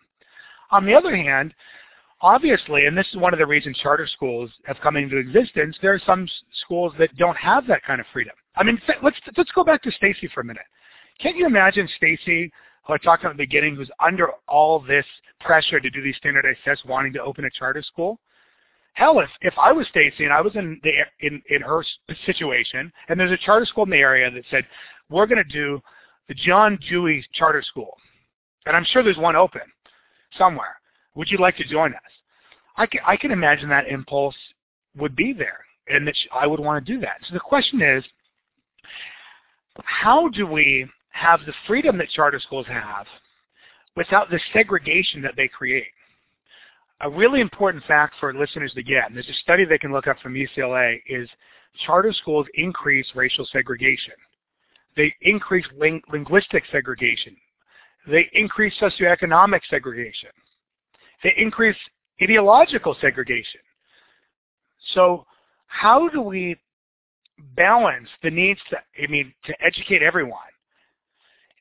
[0.71, 1.53] On the other hand,
[2.21, 5.93] obviously, and this is one of the reasons charter schools have come into existence, there
[5.93, 6.27] are some
[6.65, 8.33] schools that don't have that kind of freedom.
[8.55, 10.65] I mean, let's let's go back to Stacy for a minute.
[11.19, 12.51] Can't you imagine Stacy,
[12.85, 15.05] who I talked about at the beginning, who's under all this
[15.39, 18.19] pressure to do these standardized tests, wanting to open a charter school?
[18.97, 21.85] Hell, if, if I was Stacy and I was in the in in her
[22.25, 24.65] situation, and there's a charter school in the area that said
[25.07, 25.79] we're going to do
[26.27, 27.95] the John Dewey Charter School,
[28.65, 29.61] and I'm sure there's one open
[30.35, 30.79] somewhere.
[31.13, 32.11] Would you like to join us?
[32.75, 34.35] I can I can imagine that impulse
[34.97, 37.17] would be there, and that I would want to do that.
[37.27, 38.03] So the question is,
[39.83, 43.05] how do we have the freedom that charter schools have
[43.95, 45.85] without the segregation that they create?
[47.01, 50.07] A really important fact for listeners to get, and there's a study they can look
[50.07, 51.29] up from UCLA, is
[51.85, 54.13] charter schools increase racial segregation.
[54.95, 57.35] They increase ling- linguistic segregation.
[58.07, 60.29] They increase socioeconomic segregation.
[61.23, 61.75] They increase
[62.21, 63.61] ideological segregation.
[64.93, 65.25] So
[65.67, 66.57] how do we
[67.55, 70.39] balance the needs to, I mean, to educate everyone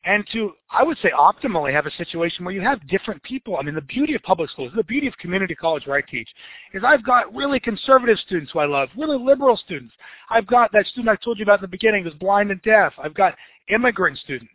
[0.07, 3.57] and to, I would say, optimally have a situation where you have different people.
[3.57, 6.29] I mean, the beauty of public schools, the beauty of community college where I teach,
[6.73, 9.93] is I've got really conservative students who I love, really liberal students.
[10.31, 12.93] I've got that student I told you about in the beginning who's blind and deaf.
[13.03, 13.35] I've got
[13.69, 14.53] immigrant students.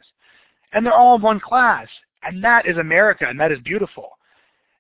[0.72, 1.88] And they're all in one class.
[2.24, 4.12] And that is America, and that is beautiful.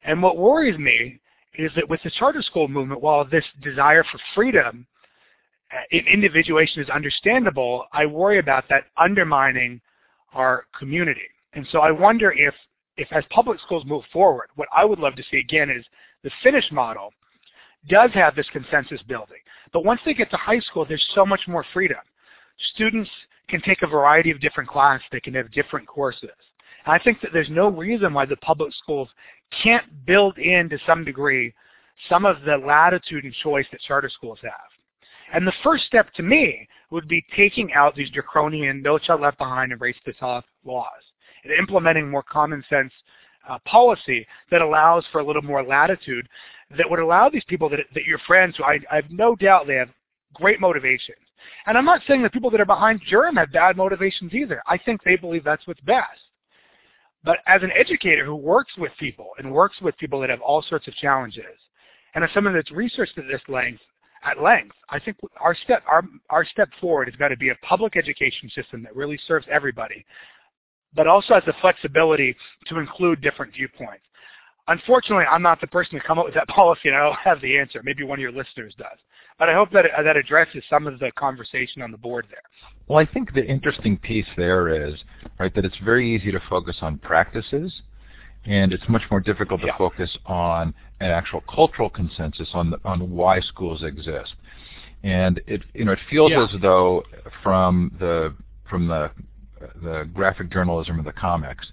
[0.03, 1.19] And what worries me
[1.55, 4.87] is that with the charter school movement, while this desire for freedom
[5.73, 9.81] uh, in individuation is understandable, I worry about that undermining
[10.33, 11.21] our community.
[11.53, 12.53] And so I wonder if,
[12.97, 15.85] if as public schools move forward, what I would love to see again is
[16.23, 17.13] the Finnish model
[17.87, 19.37] does have this consensus building.
[19.73, 21.97] But once they get to high school, there's so much more freedom.
[22.73, 23.09] Students
[23.47, 25.05] can take a variety of different classes.
[25.11, 26.29] They can have different courses.
[26.85, 29.09] And I think that there's no reason why the public schools
[29.63, 31.53] can't build in to some degree
[32.09, 34.51] some of the latitude and choice that charter schools have.
[35.33, 39.37] And the first step to me would be taking out these draconian no child left
[39.37, 40.87] behind and race to top laws
[41.43, 42.91] and implementing more common sense
[43.49, 46.27] uh, policy that allows for a little more latitude
[46.77, 49.67] that would allow these people that, that your friends who I, I have no doubt
[49.67, 49.89] they have
[50.33, 51.17] great motivations.
[51.65, 54.61] And I'm not saying the people that are behind germ have bad motivations either.
[54.67, 56.19] I think they believe that's what's best.
[57.23, 60.61] But as an educator who works with people and works with people that have all
[60.61, 61.45] sorts of challenges,
[62.15, 63.81] and as someone that's researched at this length,
[64.23, 64.75] at length.
[64.89, 68.49] I think our step our our step forward has got to be a public education
[68.53, 70.05] system that really serves everybody,
[70.93, 72.35] but also has the flexibility
[72.67, 74.03] to include different viewpoints.
[74.67, 77.41] Unfortunately, I'm not the person to come up with that policy, and I don't have
[77.41, 77.81] the answer.
[77.83, 78.97] Maybe one of your listeners does.
[79.39, 82.43] But I hope that uh, that addresses some of the conversation on the board there.
[82.87, 84.95] Well, I think the interesting piece there is
[85.39, 87.81] right that it's very easy to focus on practices
[88.45, 89.77] and it's much more difficult to yeah.
[89.77, 94.33] focus on an actual cultural consensus on the, on why schools exist.
[95.03, 96.43] And it you know it feels yeah.
[96.43, 97.03] as though
[97.43, 98.35] from the
[98.69, 99.11] from the
[99.81, 101.67] the graphic journalism of the comics,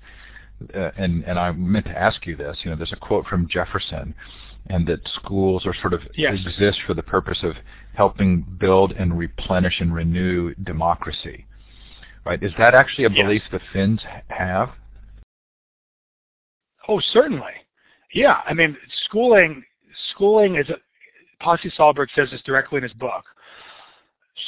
[0.75, 2.59] uh, and and I meant to ask you this.
[2.63, 4.15] You know, there's a quote from Jefferson,
[4.67, 6.35] and that schools are sort of yes.
[6.47, 7.55] exist for the purpose of
[7.95, 11.47] helping build and replenish and renew democracy.
[12.25, 12.43] Right?
[12.43, 13.61] Is that actually a belief yes.
[13.61, 14.71] the Finns have?
[16.89, 17.53] Oh, certainly.
[18.15, 19.63] Yeah, I mean, schooling
[20.13, 20.67] schooling is
[21.41, 23.25] Posse Pasi Sahlberg says this directly in his book.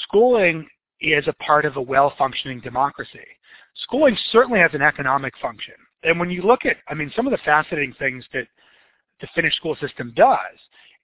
[0.05, 0.66] Schooling
[1.01, 3.26] is a part of a well-functioning democracy.
[3.74, 5.74] Schooling certainly has an economic function.
[6.03, 8.47] And when you look at, I mean, some of the fascinating things that
[9.20, 10.59] the Finnish school system does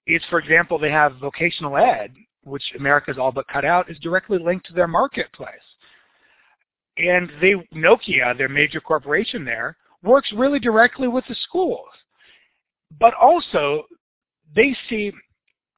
[0.07, 2.13] is, for example, they have vocational ed,
[2.43, 5.51] which America's all but cut out, is directly linked to their marketplace.
[6.97, 11.87] And they, Nokia, their major corporation there, works really directly with the schools.
[12.99, 13.85] But also,
[14.55, 15.11] they see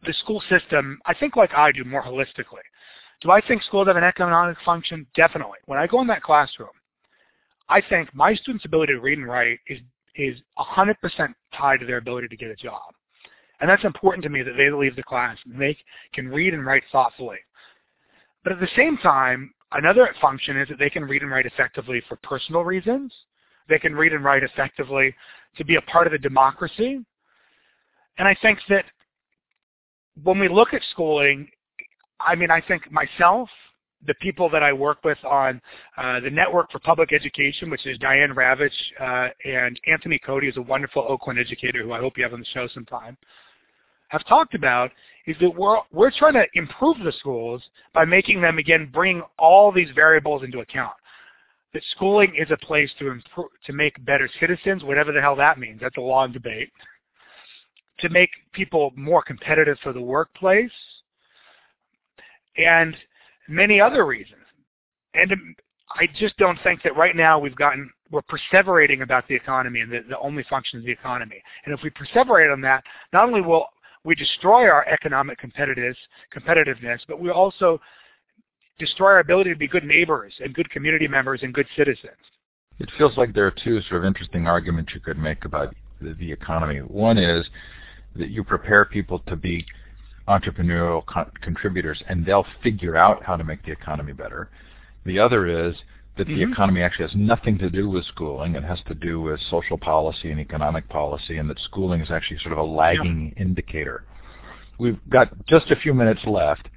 [0.05, 2.63] the school system, I think like I do, more holistically.
[3.21, 5.05] Do I think schools have an economic function?
[5.15, 5.57] Definitely.
[5.65, 6.69] When I go in that classroom,
[7.67, 9.79] I think my students' ability to read and write is
[10.15, 10.95] is 100%
[11.55, 12.81] tied to their ability to get a job.
[13.61, 15.77] And that's important to me that they leave the class and they
[16.13, 17.37] can read and write thoughtfully.
[18.43, 22.01] But at the same time, another function is that they can read and write effectively
[22.07, 23.13] for personal reasons.
[23.69, 25.15] They can read and write effectively
[25.57, 27.03] to be a part of the democracy.
[28.17, 28.85] And I think that
[30.23, 31.49] when we look at schooling,
[32.19, 33.49] I mean, I think myself,
[34.05, 35.61] the people that I work with on
[35.97, 40.57] uh, the Network for Public Education, which is Diane Ravitch uh, and Anthony Cody is
[40.57, 43.17] a wonderful Oakland educator who I hope you have on the show sometime,
[44.09, 44.91] have talked about
[45.27, 47.61] is that we're, we're trying to improve the schools
[47.93, 50.93] by making them, again, bring all these variables into account.
[51.73, 55.59] That schooling is a place to improve, to make better citizens, whatever the hell that
[55.59, 55.79] means.
[55.81, 56.71] That's a long debate.
[57.99, 60.71] To make people more competitive for the workplace,
[62.57, 62.95] and
[63.47, 64.41] many other reasons.
[65.13, 65.55] And um,
[65.95, 69.91] I just don't think that right now we've gotten, we're perseverating about the economy and
[69.91, 71.41] the, the only function is the economy.
[71.65, 73.65] And if we perseverate on that, not only will
[74.03, 75.95] we destroy our economic competitiveness,
[76.35, 77.81] competitiveness, but we also
[78.79, 82.17] destroy our ability to be good neighbors and good community members and good citizens.
[82.79, 86.13] It feels like there are two sort of interesting arguments you could make about the,
[86.13, 86.79] the economy.
[86.79, 87.45] One is
[88.15, 89.65] that you prepare people to be
[90.27, 94.49] entrepreneurial co- contributors, and they'll figure out how to make the economy better.
[95.05, 95.75] The other is
[96.17, 96.37] that mm-hmm.
[96.37, 98.55] the economy actually has nothing to do with schooling.
[98.55, 102.39] It has to do with social policy and economic policy, and that schooling is actually
[102.39, 103.43] sort of a lagging yeah.
[103.43, 104.03] indicator.
[104.77, 106.69] We've got just a few minutes left.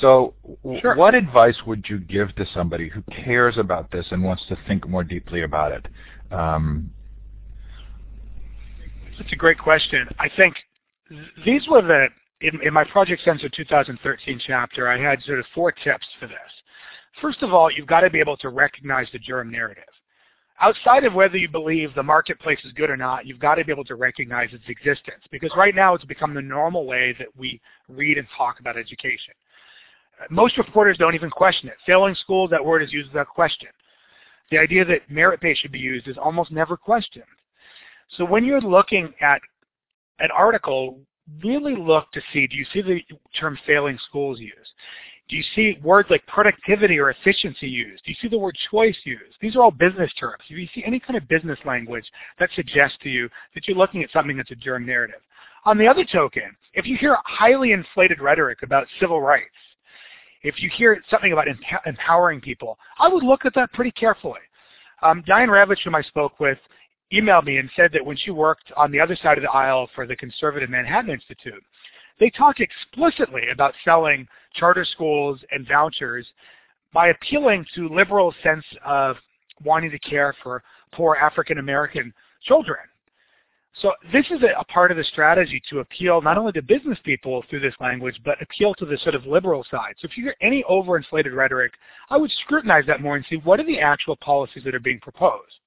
[0.00, 0.34] So
[0.80, 0.96] sure.
[0.96, 4.88] what advice would you give to somebody who cares about this and wants to think
[4.88, 5.86] more deeply about it?
[6.32, 6.90] Um,
[9.18, 10.08] That's a great question.
[10.18, 10.56] I think
[11.44, 12.08] these were the
[12.40, 16.36] in, in my Project Censored 2013 chapter, I had sort of four tips for this.
[17.20, 19.84] First of all, you've got to be able to recognize the germ narrative.
[20.60, 23.72] Outside of whether you believe the marketplace is good or not, you've got to be
[23.72, 27.60] able to recognize its existence because right now it's become the normal way that we
[27.88, 29.34] read and talk about education.
[30.30, 31.76] Most reporters don't even question it.
[31.84, 33.68] Failing schools, that word is used without question.
[34.50, 37.24] The idea that merit pay should be used is almost never questioned.
[38.16, 39.40] So when you're looking at
[40.20, 41.00] an article
[41.42, 43.00] really look to see, do you see the
[43.38, 44.72] term failing schools used?
[45.28, 48.04] Do you see words like productivity or efficiency used?
[48.04, 49.34] Do you see the word choice used?
[49.40, 50.42] These are all business terms.
[50.48, 52.04] Do you see any kind of business language
[52.38, 55.20] that suggests to you that you're looking at something that's a germ narrative?
[55.64, 59.50] On the other token, if you hear highly inflated rhetoric about civil rights,
[60.46, 61.48] if you hear something about
[61.86, 64.40] empowering people, I would look at that pretty carefully.
[65.02, 66.58] Um, Diane Ravitch, whom I spoke with,
[67.12, 69.88] emailed me and said that when she worked on the other side of the aisle
[69.94, 71.62] for the conservative Manhattan Institute,
[72.20, 76.26] they talked explicitly about selling charter schools and vouchers
[76.92, 79.16] by appealing to liberal sense of
[79.64, 82.78] wanting to care for poor African American children.
[83.82, 86.98] So this is a, a, part of the strategy to appeal not only to business
[87.04, 89.94] people through this language, but appeal to the sort of liberal side.
[89.98, 91.72] So if you hear any overinflated rhetoric,
[92.08, 95.00] I would scrutinize that more and see what are the actual policies that are being
[95.00, 95.60] proposed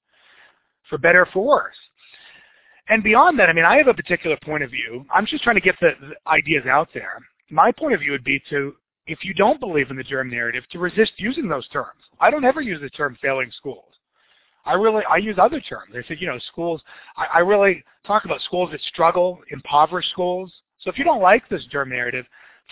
[0.89, 1.75] for better or for worse.
[2.87, 5.05] And beyond that, I mean, I have a particular point of view.
[5.13, 7.19] I'm just trying to get the, the ideas out there.
[7.51, 8.73] My point of view would be to,
[9.05, 12.01] if you don't believe in the germ narrative, to resist using those terms.
[12.19, 13.93] I don't ever use the term failing schools.
[14.65, 15.93] I really, I use other terms.
[15.95, 16.81] I said, you know, schools,
[17.17, 20.51] I, I really talk about schools that struggle, impoverished schools.
[20.79, 22.25] So if you don't like this germ narrative,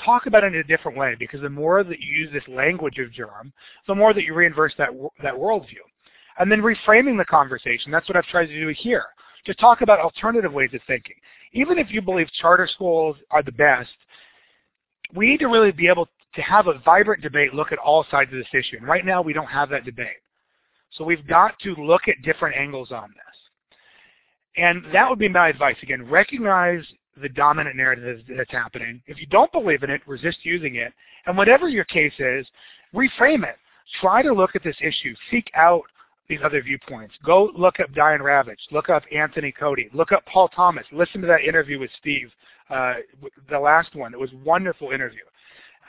[0.04, 3.00] talk about it in a different way because the more that you use this language
[3.00, 3.52] of germ,
[3.88, 4.90] the more that you reinverse that,
[5.24, 5.84] that worldview
[6.40, 7.92] and then reframing the conversation.
[7.92, 9.06] That's what I've tried to do here,
[9.46, 11.16] to talk about alternative ways of thinking.
[11.54, 13.90] Even if you believe charter schools are the best,
[15.16, 18.32] we need to really be able to have a vibrant debate, look at all sides
[18.32, 18.78] of this issue.
[18.78, 20.18] And right now we don't have that debate.
[20.92, 23.24] So we've got to look at different angles on this.
[24.58, 25.76] And that would be my advice.
[25.84, 26.84] Again, recognize
[27.22, 29.02] the dominant narrative that's happening.
[29.06, 30.94] If you don't believe in it, resist using it.
[31.26, 32.46] And whatever your case is,
[32.94, 33.58] reframe it.
[34.02, 35.14] Try to look at this issue.
[35.32, 35.84] Seek out
[36.28, 37.16] these other viewpoints.
[37.24, 38.60] Go look up Diane Ravitch.
[38.72, 39.90] Look up Anthony Cody.
[39.94, 40.86] Look up Paul Thomas.
[40.92, 42.30] Listen to that interview with Steve
[42.70, 42.96] uh,
[43.50, 44.14] the last one.
[44.14, 45.24] It was a wonderful interview.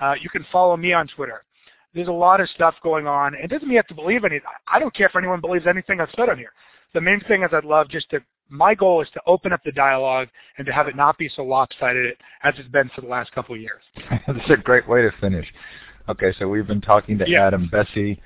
[0.01, 1.43] Uh, you can follow me on Twitter.
[1.99, 3.35] There's a lot of stuff going on.
[3.35, 4.47] It doesn't mean you have to believe anything.
[4.69, 6.53] I don't care if anyone believes anything I've said on here.
[6.95, 9.73] The main thing is I'd love just to, my goal is to open up the
[9.73, 10.29] dialogue
[10.59, 13.57] and to have it not be so lopsided as it's been for the last couple
[13.57, 13.83] of years.
[14.29, 15.53] That's a great way to finish.
[16.09, 17.49] Okay, so we've been talking to yeah.
[17.49, 18.23] Adam Bessie,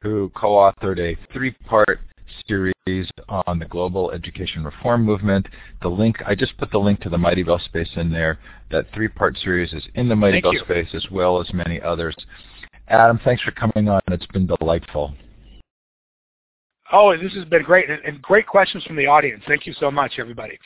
[0.00, 1.98] who co-authored a three-part
[2.46, 5.48] series on the global education reform movement.
[5.82, 8.38] The link, I just put the link to the Mightybell Space in there.
[8.70, 10.60] That three-part series is in the Mighty Thank Bell you.
[10.60, 12.14] Space as well as many others.
[12.88, 14.00] Adam, thanks for coming on.
[14.08, 15.14] It's been delightful.
[16.90, 19.42] Oh, this has been great, and great questions from the audience.
[19.46, 20.58] Thank you so much, everybody.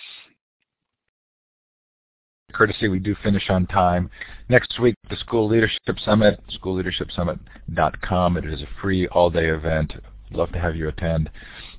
[2.52, 4.08] Courtesy, we do finish on time.
[4.48, 8.36] Next week, the School Leadership Summit, schoolleadershipsummit.com.
[8.36, 9.94] It is a free all-day event.
[10.30, 11.28] Love to have you attend.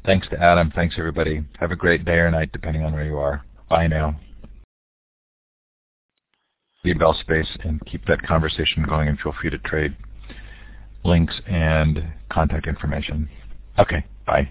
[0.05, 0.71] Thanks to Adam.
[0.75, 1.43] Thanks, everybody.
[1.59, 3.45] Have a great day or night, depending on where you are.
[3.69, 4.19] Bye now.
[6.85, 9.95] Mightybell Space and keep that conversation going and feel free to trade
[11.03, 13.29] links and contact information.
[13.79, 14.49] Okay, bye.